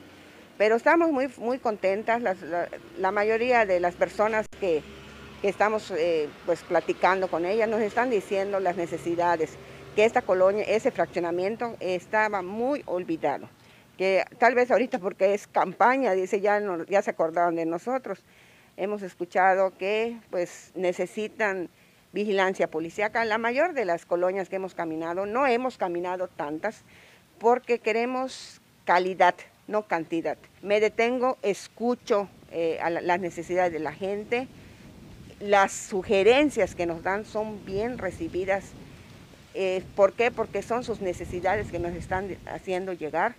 [0.56, 2.22] pero estamos muy, muy contentas,
[2.98, 4.82] la mayoría de las personas que
[5.48, 9.56] estamos eh, pues platicando con ellas, nos están diciendo las necesidades,
[9.94, 13.48] que esta colonia, ese fraccionamiento estaba muy olvidado,
[13.96, 18.22] que tal vez ahorita porque es campaña, dice, ya, ya se acordaron de nosotros.
[18.76, 21.70] Hemos escuchado que pues necesitan
[22.12, 23.24] vigilancia policíaca.
[23.24, 26.82] La mayor de las colonias que hemos caminado, no hemos caminado tantas,
[27.38, 29.34] porque queremos calidad,
[29.66, 30.36] no cantidad.
[30.62, 34.48] Me detengo, escucho eh, las necesidades de la gente,
[35.40, 38.72] las sugerencias que nos dan son bien recibidas.
[39.54, 40.30] Eh, ¿Por qué?
[40.30, 43.34] Porque son sus necesidades que nos están haciendo llegar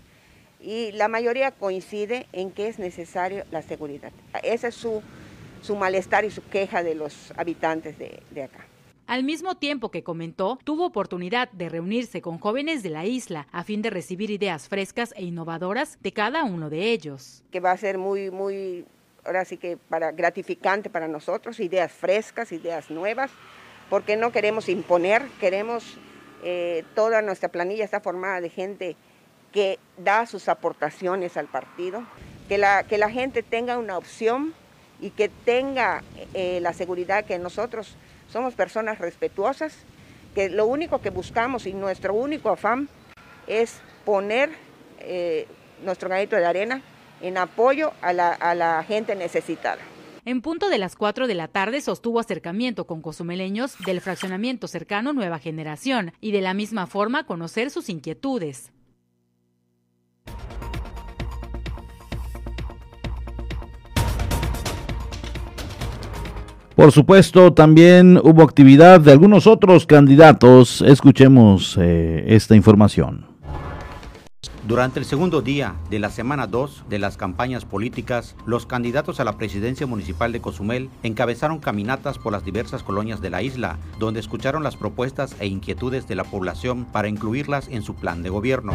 [0.59, 4.11] y la mayoría coincide en que es necesario la seguridad.
[4.43, 5.01] Ese es su,
[5.61, 8.65] su malestar y su queja de los habitantes de, de acá.
[9.05, 13.63] Al mismo tiempo que comentó, tuvo oportunidad de reunirse con jóvenes de la isla a
[13.63, 17.41] fin de recibir ideas frescas e innovadoras de cada uno de ellos.
[17.51, 18.83] Que va a ser muy, muy
[19.27, 23.29] ahora sí que para gratificante para nosotros, ideas frescas, ideas nuevas,
[23.89, 25.97] porque no queremos imponer, queremos,
[26.43, 28.95] eh, toda nuestra planilla está formada de gente
[29.51, 32.03] que da sus aportaciones al partido,
[32.47, 34.53] que la, que la gente tenga una opción
[35.01, 36.03] y que tenga
[36.33, 37.95] eh, la seguridad que nosotros
[38.29, 39.75] somos personas respetuosas,
[40.35, 42.87] que lo único que buscamos y nuestro único afán
[43.47, 44.51] es poner
[44.99, 45.47] eh,
[45.83, 46.81] nuestro granito de arena
[47.21, 49.79] en apoyo a la, a la gente necesitada.
[50.25, 55.13] En punto de las 4 de la tarde sostuvo acercamiento con cozumeleños del fraccionamiento cercano
[55.13, 58.71] Nueva Generación y de la misma forma conocer sus inquietudes.
[66.77, 70.83] Por supuesto, también hubo actividad de algunos otros candidatos.
[70.83, 73.26] Escuchemos eh, esta información.
[74.67, 79.23] Durante el segundo día de la semana 2 de las campañas políticas, los candidatos a
[79.23, 84.19] la presidencia municipal de Cozumel encabezaron caminatas por las diversas colonias de la isla, donde
[84.19, 88.73] escucharon las propuestas e inquietudes de la población para incluirlas en su plan de gobierno.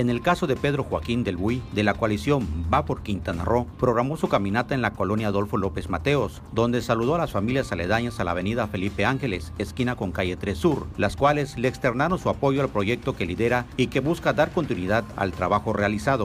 [0.00, 3.66] En el caso de Pedro Joaquín del Buy, de la coalición Va por Quintana Roo,
[3.78, 8.18] programó su caminata en la colonia Adolfo López Mateos, donde saludó a las familias aledañas
[8.18, 12.30] a la avenida Felipe Ángeles, esquina con calle 3 Sur, las cuales le externaron su
[12.30, 16.24] apoyo al proyecto que lidera y que busca dar continuidad al trabajo realizado.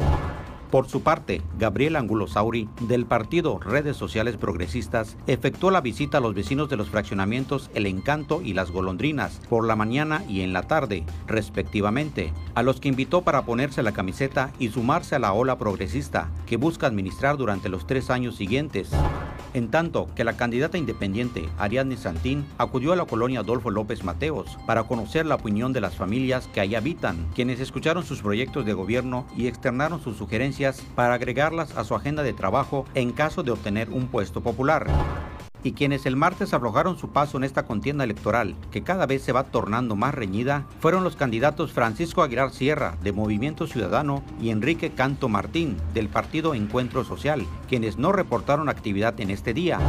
[0.71, 6.21] Por su parte, Gabriel Angulo Sauri, del partido Redes Sociales Progresistas, efectuó la visita a
[6.21, 10.53] los vecinos de los fraccionamientos El Encanto y Las Golondrinas por la mañana y en
[10.53, 15.33] la tarde, respectivamente, a los que invitó para ponerse la camiseta y sumarse a la
[15.33, 18.89] ola progresista que busca administrar durante los tres años siguientes.
[19.55, 24.57] En tanto que la candidata independiente Ariadne Santín acudió a la colonia Adolfo López Mateos
[24.67, 28.73] para conocer la opinión de las familias que allí habitan, quienes escucharon sus proyectos de
[28.73, 33.51] gobierno y externaron sus sugerencias para agregarlas a su agenda de trabajo en caso de
[33.51, 34.87] obtener un puesto popular
[35.65, 39.31] y quienes el martes aflojaron su paso en esta contienda electoral, que cada vez se
[39.31, 44.91] va tornando más reñida, fueron los candidatos Francisco Aguilar Sierra, de Movimiento Ciudadano, y Enrique
[44.91, 49.79] Canto Martín, del Partido Encuentro Social, quienes no reportaron actividad en este día.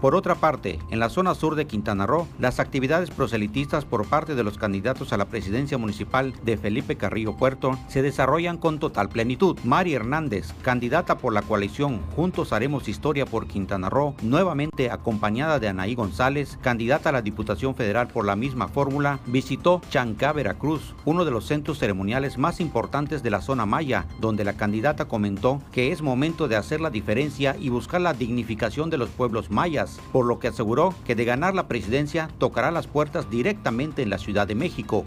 [0.00, 4.34] Por otra parte, en la zona sur de Quintana Roo, las actividades proselitistas por parte
[4.34, 9.10] de los candidatos a la presidencia municipal de Felipe Carrillo Puerto se desarrollan con total
[9.10, 9.58] plenitud.
[9.62, 15.68] Mari Hernández, candidata por la coalición Juntos Haremos Historia por Quintana Roo, nuevamente acompañada de
[15.68, 21.26] Anaí González, candidata a la Diputación Federal por la misma fórmula, visitó Chancá, Veracruz, uno
[21.26, 25.92] de los centros ceremoniales más importantes de la zona maya, donde la candidata comentó que
[25.92, 30.26] es momento de hacer la diferencia y buscar la dignificación de los pueblos mayas por
[30.26, 34.46] lo que aseguró que de ganar la presidencia tocará las puertas directamente en la Ciudad
[34.46, 35.04] de México.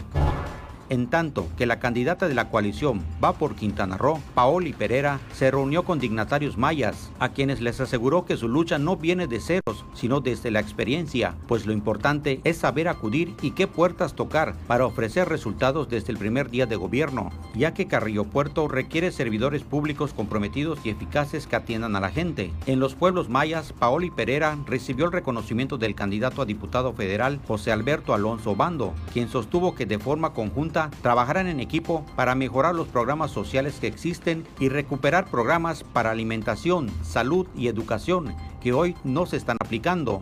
[0.90, 5.50] En tanto que la candidata de la coalición va por Quintana Roo, Paoli Pereira, se
[5.50, 9.86] reunió con dignatarios mayas, a quienes les aseguró que su lucha no viene de ceros,
[9.94, 14.84] sino desde la experiencia, pues lo importante es saber acudir y qué puertas tocar para
[14.84, 20.12] ofrecer resultados desde el primer día de gobierno, ya que Carrillo Puerto requiere servidores públicos
[20.12, 22.52] comprometidos y eficaces que atiendan a la gente.
[22.66, 27.72] En los pueblos mayas, Paoli Pereira recibió el reconocimiento del candidato a diputado federal José
[27.72, 32.88] Alberto Alonso Bando, quien sostuvo que de forma conjunta trabajarán en equipo para mejorar los
[32.88, 39.26] programas sociales que existen y recuperar programas para alimentación, salud y educación que hoy no
[39.26, 40.20] se están aplicando.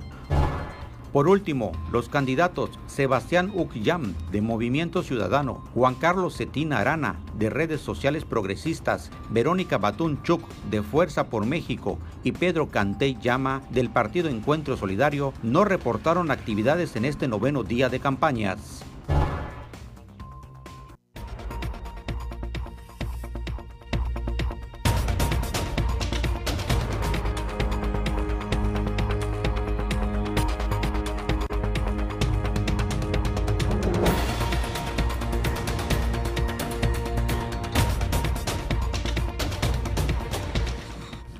[1.12, 7.82] Por último, los candidatos Sebastián Ucllam de Movimiento Ciudadano, Juan Carlos Cetina Arana de Redes
[7.82, 14.30] Sociales Progresistas, Verónica Batún Chuk de Fuerza por México y Pedro Cantey Llama del Partido
[14.30, 18.82] Encuentro Solidario no reportaron actividades en este noveno día de campañas.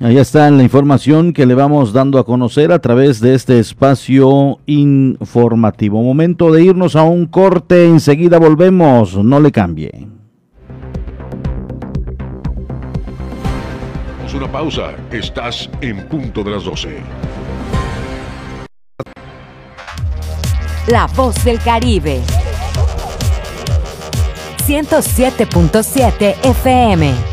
[0.03, 4.59] Ahí está la información que le vamos dando a conocer a través de este espacio
[4.65, 6.03] informativo.
[6.03, 10.09] Momento de irnos a un corte, enseguida volvemos, no le cambie.
[14.35, 16.97] una pausa, estás en punto de las 12.
[20.87, 22.19] La voz del Caribe.
[24.65, 27.32] 107.7 FM.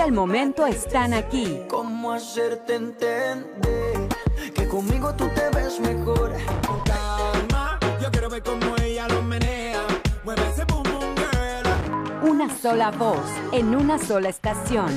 [0.00, 1.62] Hits del momento están aquí.
[1.68, 4.08] ¿Cómo hacerte entender
[4.54, 6.32] que conmigo tú te ves mejor?
[6.66, 9.82] Con calma, yo quiero ver cómo ella lo menea.
[10.24, 12.30] Mueve ese boom boom girl.
[12.30, 14.90] Una sola voz en una sola estación.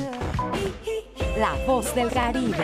[1.38, 2.64] La voz del Caribe.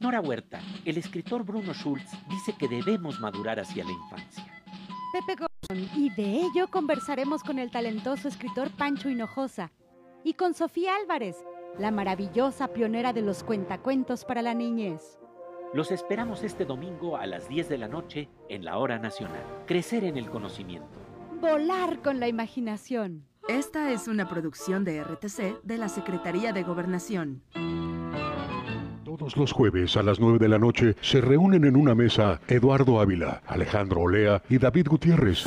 [0.00, 4.46] Nora Huerta, el escritor Bruno Schulz dice que debemos madurar hacia la infancia.
[5.12, 9.70] Pepe Gordon, y de ello conversaremos con el talentoso escritor Pancho Hinojosa
[10.24, 11.36] y con Sofía Álvarez,
[11.78, 15.18] la maravillosa pionera de los cuentacuentos para la niñez.
[15.74, 19.44] Los esperamos este domingo a las 10 de la noche en la Hora Nacional.
[19.66, 20.98] Crecer en el conocimiento.
[21.42, 23.26] Volar con la imaginación.
[23.48, 27.42] Esta es una producción de RTC de la Secretaría de Gobernación.
[29.20, 33.02] Todos los jueves a las 9 de la noche se reúnen en una mesa Eduardo
[33.02, 35.44] Ávila, Alejandro Olea y David Gutiérrez.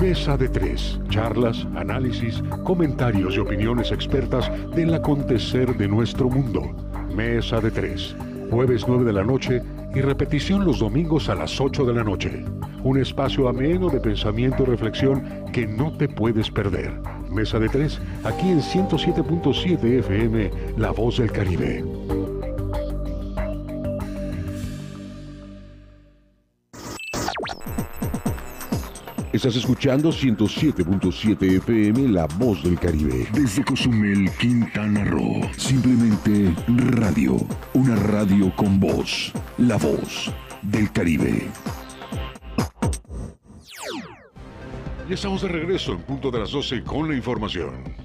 [0.00, 0.98] Mesa de tres.
[1.10, 6.74] Charlas, análisis, comentarios y opiniones expertas del acontecer de nuestro mundo.
[7.14, 8.16] Mesa de tres.
[8.50, 9.60] Jueves 9 de la noche
[9.94, 12.46] y repetición los domingos a las 8 de la noche.
[12.84, 16.92] Un espacio ameno de pensamiento y reflexión que no te puedes perder.
[17.30, 21.82] Mesa de tres, aquí en 107.7 FM, La Voz del Caribe.
[29.32, 33.26] Estás escuchando 107.7 FM La Voz del Caribe.
[33.32, 35.40] Desde Cozumel, Quintana Roo.
[35.56, 37.38] Simplemente radio.
[37.72, 39.32] Una radio con voz.
[39.56, 40.30] La Voz
[40.60, 41.48] del Caribe.
[45.08, 48.03] Ya estamos de regreso en punto de las 12 con la información.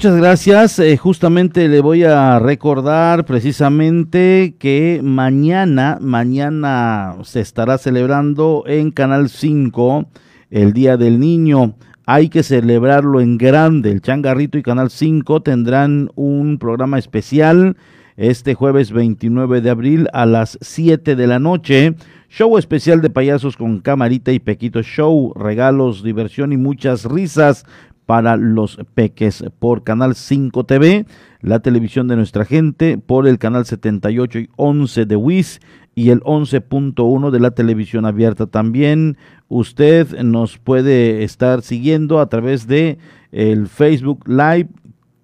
[0.00, 0.78] Muchas gracias.
[0.78, 9.28] Eh, justamente le voy a recordar precisamente que mañana, mañana se estará celebrando en Canal
[9.28, 10.08] 5
[10.48, 11.74] el Día del Niño.
[12.06, 13.90] Hay que celebrarlo en grande.
[13.90, 17.76] El Changarrito y Canal 5 tendrán un programa especial
[18.16, 21.94] este jueves 29 de abril a las 7 de la noche.
[22.30, 27.66] Show especial de payasos con camarita y pequito show, regalos, diversión y muchas risas
[28.10, 31.06] para los peques por Canal 5 TV,
[31.42, 35.60] la televisión de nuestra gente, por el canal 78 y 11 de WIS
[35.94, 38.48] y el 11.1 de la televisión abierta.
[38.48, 39.16] También
[39.46, 42.98] usted nos puede estar siguiendo a través de
[43.30, 44.70] el Facebook Live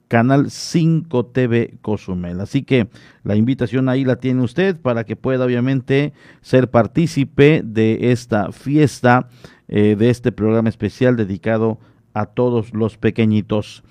[0.06, 2.40] Canal 5 TV Cozumel.
[2.40, 2.86] Así que
[3.24, 9.28] la invitación ahí la tiene usted para que pueda obviamente ser partícipe de esta fiesta,
[9.66, 13.84] eh, de este programa especial dedicado a todos los pequeñitos.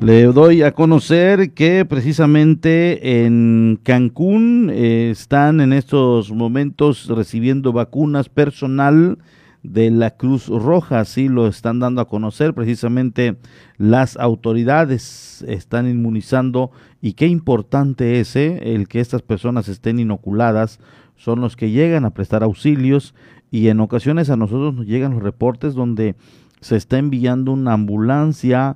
[0.03, 8.27] Le doy a conocer que precisamente en Cancún eh, están en estos momentos recibiendo vacunas
[8.27, 9.19] personal
[9.61, 12.53] de la Cruz Roja, así lo están dando a conocer.
[12.53, 13.37] Precisamente
[13.77, 16.71] las autoridades están inmunizando.
[17.01, 20.81] Y qué importante es eh, el que estas personas estén inoculadas,
[21.15, 23.15] son los que llegan a prestar auxilios.
[23.51, 26.15] Y en ocasiones a nosotros nos llegan los reportes donde
[26.59, 28.75] se está enviando una ambulancia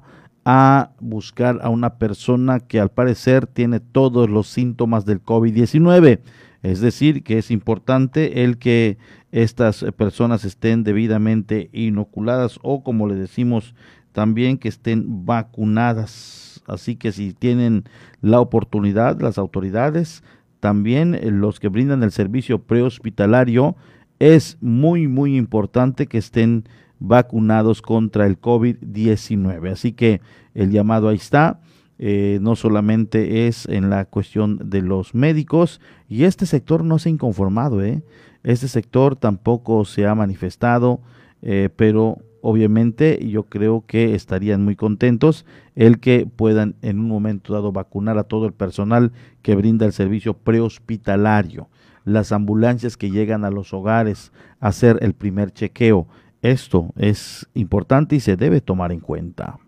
[0.49, 6.21] a buscar a una persona que al parecer tiene todos los síntomas del COVID-19.
[6.63, 8.97] Es decir, que es importante el que
[9.33, 13.75] estas personas estén debidamente inoculadas o como le decimos
[14.13, 16.63] también que estén vacunadas.
[16.65, 17.83] Así que si tienen
[18.21, 20.23] la oportunidad, las autoridades,
[20.61, 23.75] también los que brindan el servicio prehospitalario,
[24.19, 26.63] es muy, muy importante que estén
[26.99, 29.71] vacunados contra el COVID-19.
[29.71, 30.21] Así que
[30.53, 31.59] el llamado ahí está.
[31.99, 37.09] Eh, no solamente es en la cuestión de los médicos y este sector no se
[37.09, 38.03] ha inconformado, ¿eh?
[38.43, 41.01] este sector tampoco se ha manifestado,
[41.41, 45.45] eh, pero obviamente yo creo que estarían muy contentos
[45.75, 49.11] el que puedan en un momento dado vacunar a todo el personal
[49.41, 51.67] que brinda el servicio prehospitalario,
[52.05, 56.07] las ambulancias que llegan a los hogares a hacer el primer chequeo,
[56.41, 59.59] esto es importante y se debe tomar en cuenta.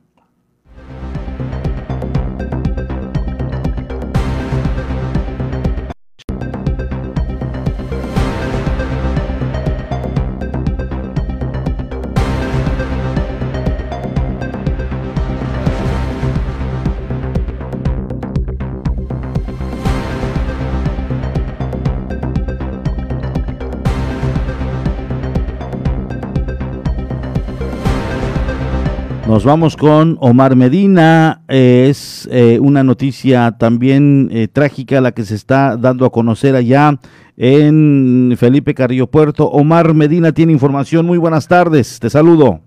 [29.30, 31.44] Nos vamos con Omar Medina.
[31.48, 36.98] es eh, una noticia también eh, trágica la que se está dando a conocer allá
[37.38, 39.48] en Felipe Carrillo Puerto.
[39.48, 41.06] Omar Medina tiene información.
[41.06, 42.00] Muy buenas tardes.
[42.00, 42.62] Te saludo.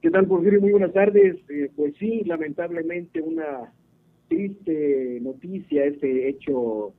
[0.00, 0.62] ¿Qué tal, Porfirio?
[0.62, 1.36] Muy buenas tardes.
[1.50, 3.70] Eh, pues sí, lamentablemente una
[4.28, 6.94] triste noticia, este hecho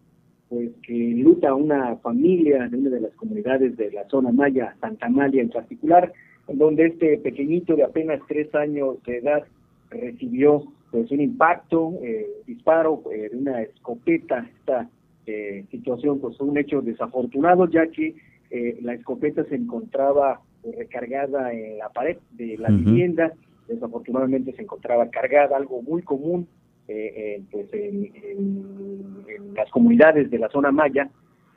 [0.49, 5.09] pues que luta una familia de una de las comunidades de la zona maya, Santa
[5.09, 6.13] Malia en particular
[6.47, 9.43] donde este pequeñito de apenas tres años de edad
[9.89, 14.47] recibió pues un impacto, eh, disparo eh, de una escopeta.
[14.59, 14.89] Esta
[15.25, 18.15] eh, situación pues fue un hecho desafortunado ya que
[18.51, 23.33] eh, la escopeta se encontraba pues, recargada en la pared de la vivienda,
[23.67, 26.47] desafortunadamente se encontraba cargada, algo muy común
[26.85, 31.09] pues en, en, las comunidades de la zona maya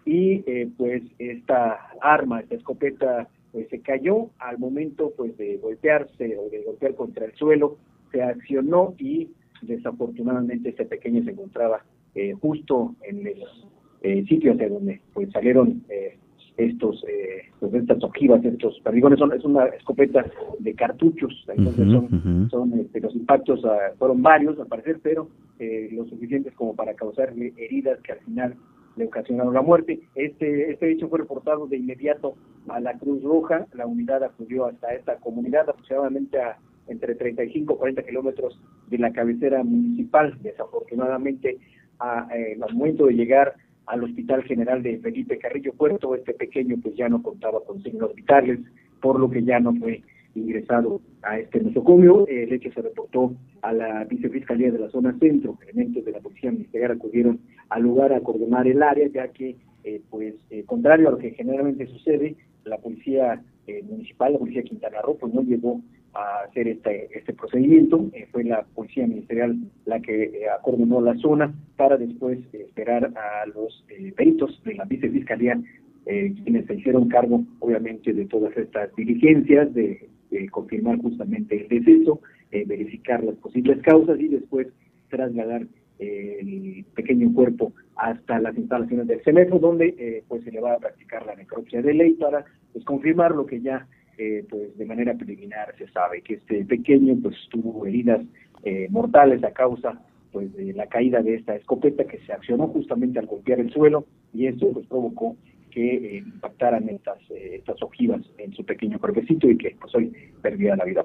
[0.04, 0.38] y
[0.78, 6.62] pues esta arma, esta escopeta pues se cayó al momento pues de golpearse o de
[6.62, 7.78] golpear contra el suelo,
[8.12, 9.30] se accionó y
[9.62, 11.82] desafortunadamente este pequeño se encontraba
[12.14, 13.42] eh, justo en el
[14.02, 16.18] eh, sitio hacia donde pues salieron eh,
[16.58, 17.02] estos
[17.58, 20.26] pues estas ojivas, estos perdigones, son, es una escopeta
[20.58, 26.04] de cartuchos, entonces son, son este, los impactos ah, fueron varios al parecer, pero lo
[26.04, 28.54] suficientes como para causarle heridas que al final
[28.96, 30.00] le ocasionaron la muerte.
[30.14, 32.34] Este, este hecho fue reportado de inmediato
[32.68, 36.58] a la Cruz Roja, la unidad acudió hasta esta comunidad aproximadamente a
[36.88, 40.36] entre 35 y 40 kilómetros de la cabecera municipal.
[40.40, 41.58] Desafortunadamente,
[41.98, 43.54] a, eh, al momento de llegar
[43.86, 48.14] al Hospital General de Felipe Carrillo Puerto, este pequeño pues ya no contaba con signos
[48.14, 48.60] vitales,
[49.00, 50.02] por lo que ya no fue
[50.36, 52.26] ingresado a este nosocomio.
[52.28, 55.58] El hecho se reportó a la vicefiscalía de la zona centro.
[55.62, 60.00] Elementos de la policía ministerial acudieron al lugar a coordinar el área, ya que, eh,
[60.10, 63.42] pues, eh, contrario a lo que generalmente sucede, la policía
[63.88, 65.80] municipal, la policía Quintana Roo, pues no llegó
[66.16, 68.06] a hacer este, este procedimiento.
[68.12, 73.12] Eh, fue la policía ministerial la que eh, acordonó la zona para después eh, esperar
[73.16, 73.84] a los
[74.16, 75.60] peritos de la vicefiscalía,
[76.04, 80.08] quienes se hicieron cargo, obviamente, de todas estas diligencias, de,
[80.50, 84.68] confirmar justamente el deceso, verificar las posibles causas y después
[85.08, 85.66] trasladar
[85.98, 91.26] el pequeño cuerpo hasta las instalaciones del CEMEFO, donde pues se le va a practicar
[91.26, 93.86] la necropsia de ley para pues, confirmar lo que ya
[94.18, 98.24] eh, pues de manera preliminar se sabe que este pequeño pues tuvo heridas
[98.64, 100.00] eh, mortales a causa
[100.32, 104.06] pues de la caída de esta escopeta que se accionó justamente al golpear el suelo
[104.32, 105.36] y esto pues provocó
[105.76, 110.74] que eh, impactaran estas estas ojivas en su pequeño cuerpecito y que pues hoy perdiera
[110.76, 111.04] la vida.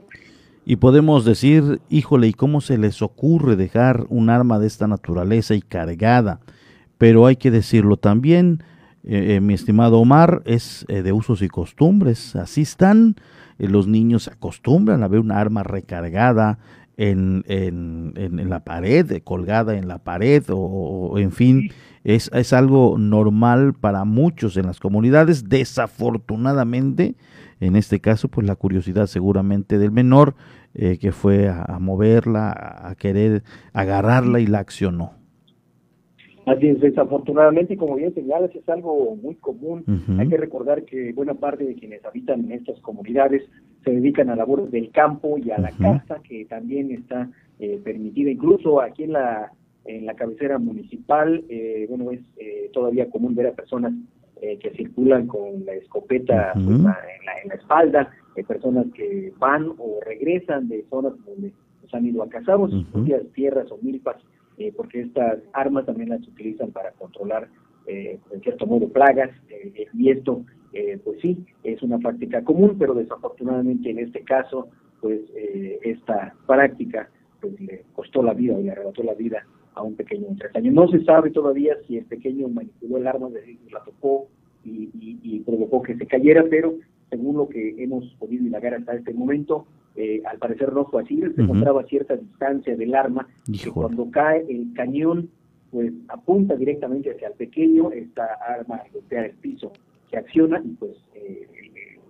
[0.63, 5.55] Y podemos decir, híjole, ¿y cómo se les ocurre dejar un arma de esta naturaleza
[5.55, 6.39] y cargada?
[6.97, 8.63] Pero hay que decirlo también,
[9.03, 12.35] eh, eh, mi estimado Omar, es eh, de usos y costumbres.
[12.35, 13.15] Así están.
[13.57, 16.59] los niños se acostumbran a ver una arma recargada
[16.95, 21.71] en, en, en, la pared, colgada en la pared, o, en fin,
[22.03, 25.49] es, es, algo normal para muchos en las comunidades.
[25.49, 27.15] Desafortunadamente,
[27.59, 30.35] en este caso, pues la curiosidad seguramente del menor
[30.73, 35.11] que fue a moverla, a querer agarrarla y la accionó.
[36.45, 39.83] Así es, desafortunadamente, como bien señalas, es algo muy común.
[40.17, 43.43] Hay que recordar que buena parte de quienes habitan en estas comunidades
[43.83, 47.29] se dedican a labores del campo y a la casa, que también está
[47.59, 48.31] eh, permitida.
[48.31, 49.51] Incluso aquí en la
[49.85, 53.93] en la cabecera municipal, eh, bueno, es eh, todavía común ver a personas
[54.59, 56.97] que circulan con la escopeta en, la,
[57.43, 58.11] en, la, espalda,
[58.47, 61.53] personas que van o regresan de zonas donde
[61.87, 64.17] se han ido a cazar, o sus propias tierras o milpas
[64.61, 67.47] eh, porque estas armas también las utilizan para controlar,
[67.87, 70.45] eh, en cierto modo, plagas, eh, y esto,
[71.03, 74.69] pues sí, es una práctica común, pero desafortunadamente en este caso,
[75.01, 75.19] pues
[75.81, 77.09] esta práctica
[77.41, 79.45] pues le costó la vida y le arrebató la vida
[79.81, 80.73] a un pequeño de tres años.
[80.73, 84.27] No se sabe todavía si el pequeño manipuló el arma, de la tocó
[84.63, 84.89] y,
[85.23, 86.75] y provocó que se cayera, pero
[87.09, 91.19] según lo que hemos podido indagar hasta este momento, eh, al parecer no fue así,
[91.35, 95.29] se encontraba a cierta distancia del arma, y cuando cae el cañón,
[95.69, 99.73] pues apunta directamente hacia el pequeño, esta arma golpea el piso,
[100.09, 101.47] se acciona y pues eh,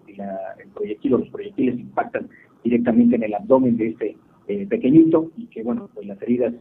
[0.08, 2.30] el proyectil o los proyectiles impactan
[2.64, 4.18] directamente en el abdomen de este
[4.48, 6.54] eh, pequeñito y que bueno, pues las heridas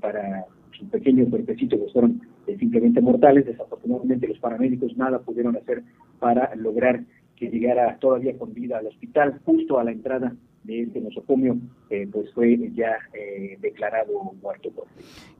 [0.00, 0.46] para
[0.78, 2.20] su pequeño cuerpecito pues fueron
[2.58, 5.82] simplemente mortales, desafortunadamente los paramédicos nada pudieron hacer
[6.18, 7.04] para lograr
[7.36, 10.32] que llegara todavía con vida al hospital justo a la entrada
[10.64, 11.56] de este nosocomio,
[11.90, 14.70] eh, pues fue ya eh, declarado muerto.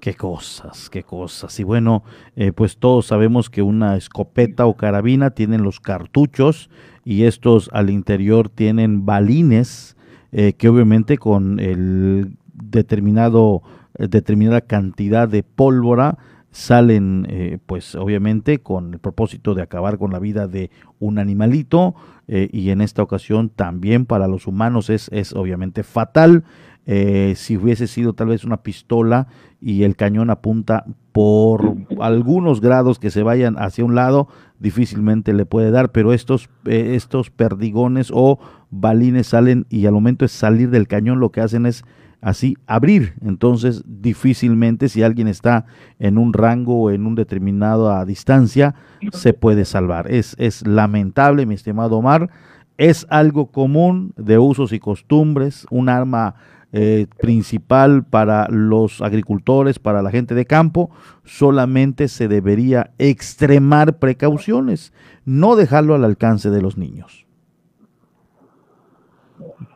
[0.00, 1.60] Qué cosas, qué cosas.
[1.60, 2.02] Y bueno,
[2.34, 6.70] eh, pues todos sabemos que una escopeta o carabina tienen los cartuchos
[7.04, 9.96] y estos al interior tienen balines
[10.32, 13.62] que obviamente con el determinado
[13.98, 16.18] determinada cantidad de pólvora
[16.52, 20.70] salen eh, pues obviamente con el propósito de acabar con la vida de
[21.00, 21.94] un animalito
[22.28, 26.44] eh, y en esta ocasión también para los humanos es, es obviamente fatal.
[26.84, 29.28] Eh, si hubiese sido tal vez una pistola
[29.60, 34.28] y el cañón apunta por algunos grados que se vayan hacia un lado,
[34.58, 38.40] difícilmente le puede dar, pero estos, estos perdigones o
[38.70, 41.84] balines salen y al momento de salir del cañón lo que hacen es
[42.22, 43.14] así abrir.
[43.20, 45.66] Entonces, difícilmente si alguien está
[45.98, 48.74] en un rango o en un determinado a distancia,
[49.12, 50.10] se puede salvar.
[50.10, 52.30] Es, es lamentable, mi estimado Omar.
[52.78, 56.36] Es algo común de usos y costumbres, un arma
[56.74, 60.90] eh, principal para los agricultores, para la gente de campo,
[61.22, 64.94] solamente se debería extremar precauciones,
[65.26, 67.26] no dejarlo al alcance de los niños.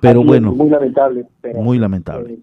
[0.01, 0.53] Pero bueno.
[0.53, 1.27] Muy lamentable.
[1.55, 2.39] muy lamentable.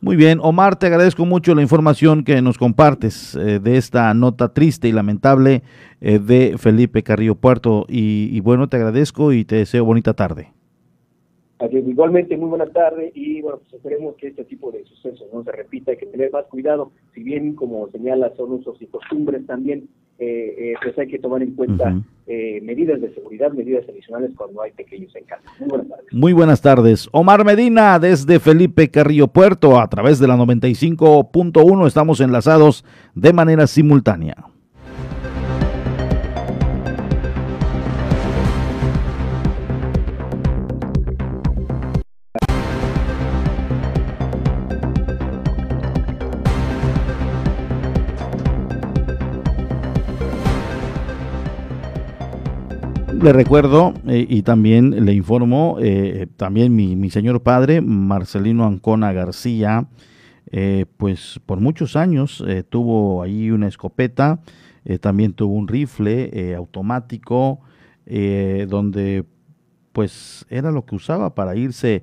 [0.00, 4.52] Muy bien, Omar, te agradezco mucho la información que nos compartes eh, de esta nota
[4.52, 5.62] triste y lamentable
[6.00, 7.86] eh, de Felipe Carrillo Puerto.
[7.88, 10.52] Y, y, bueno, te agradezco y te deseo bonita tarde.
[11.70, 15.52] Igualmente, muy buena tarde y bueno, pues esperemos que este tipo de sucesos no se
[15.52, 19.88] repita, hay que tener más cuidado, si bien como señala son usos y costumbres también,
[20.18, 21.94] eh, eh, pues hay que tomar en cuenta
[22.26, 25.42] eh, medidas de seguridad, medidas adicionales cuando hay pequeños en casa.
[25.60, 26.12] Muy buenas tardes.
[26.12, 27.08] Muy buenas tardes.
[27.12, 32.84] Omar Medina desde Felipe Carrillo Puerto a través de la 95.1 estamos enlazados
[33.14, 34.51] de manera simultánea.
[53.22, 59.86] Le recuerdo eh, y también le informo, eh, también mi, señor padre, Marcelino Ancona García,
[60.50, 64.40] eh, pues por muchos años tuvo ahí una escopeta,
[65.00, 67.60] también tuvo un rifle automático,
[68.04, 69.24] donde
[69.92, 72.02] pues era lo que usaba para irse,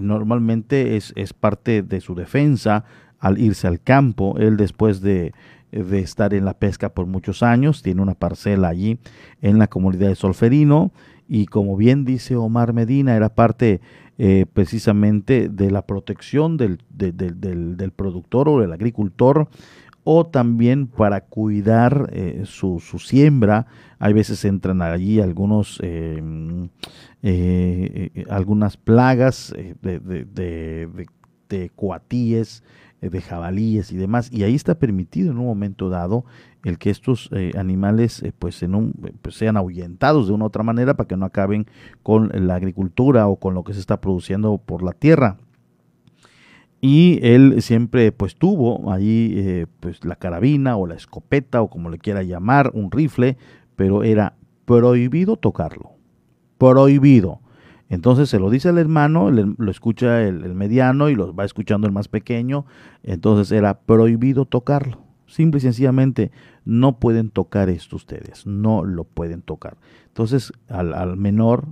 [0.00, 2.84] normalmente es, es parte de su defensa
[3.18, 5.32] al irse al campo, él después de
[5.70, 8.98] de estar en la pesca por muchos años, tiene una parcela allí
[9.42, 10.92] en la comunidad de Solferino
[11.28, 13.80] y como bien dice Omar Medina, era parte
[14.16, 19.48] eh, precisamente de la protección del, del, productor o del agricultor
[20.02, 23.66] o también para cuidar eh, su, siembra.
[23.98, 26.70] Hay veces entran allí algunos, eh,
[28.30, 30.00] algunas plagas de,
[31.48, 36.24] de, coatíes, eh, de jabalíes y demás, y ahí está permitido en un momento dado
[36.64, 38.92] el que estos eh, animales eh, pues, en un,
[39.22, 41.66] pues sean ahuyentados de una u otra manera para que no acaben
[42.02, 45.38] con la agricultura o con lo que se está produciendo por la tierra.
[46.80, 51.98] Y él siempre pues tuvo ahí pues la carabina o la escopeta o como le
[51.98, 53.36] quiera llamar, un rifle,
[53.74, 54.34] pero era
[54.64, 55.92] prohibido tocarlo.
[56.56, 57.40] Prohibido.
[57.88, 61.92] Entonces se lo dice al hermano, lo escucha el, mediano y lo va escuchando el
[61.92, 62.66] más pequeño.
[63.02, 65.02] Entonces era prohibido tocarlo.
[65.26, 66.30] Simple y sencillamente
[66.64, 69.76] no pueden tocar esto ustedes, no lo pueden tocar.
[70.06, 71.66] Entonces al, al menor,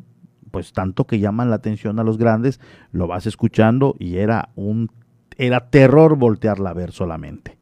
[0.50, 2.60] pues tanto que llaman la atención a los grandes,
[2.92, 4.90] lo vas escuchando y era un
[5.38, 7.58] era terror voltearla a ver solamente.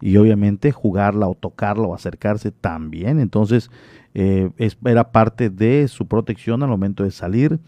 [0.00, 3.18] Y obviamente jugarla o tocarla o acercarse también.
[3.18, 3.70] Entonces
[4.14, 4.48] eh,
[4.84, 7.58] era parte de su protección al momento de salir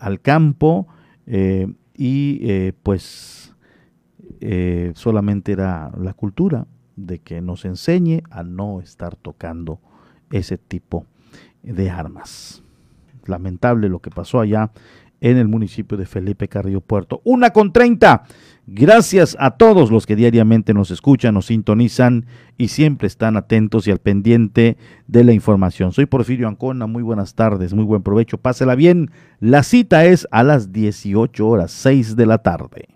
[0.00, 0.88] al campo
[1.26, 3.54] eh, y eh, pues
[4.94, 6.66] solamente era la cultura
[6.96, 9.80] de que nos enseñe a no estar tocando
[10.30, 11.06] ese tipo
[11.62, 12.62] de armas.
[13.26, 14.70] Lamentable lo que pasó allá
[15.20, 17.20] en el municipio de Felipe Carrillo Puerto.
[17.24, 18.24] Una con treinta.
[18.68, 22.26] Gracias a todos los que diariamente nos escuchan, nos sintonizan
[22.58, 24.76] y siempre están atentos y al pendiente
[25.06, 25.92] de la información.
[25.92, 29.12] Soy Porfirio Ancona, muy buenas tardes, muy buen provecho, pásela bien.
[29.38, 32.95] La cita es a las 18 horas, 6 de la tarde.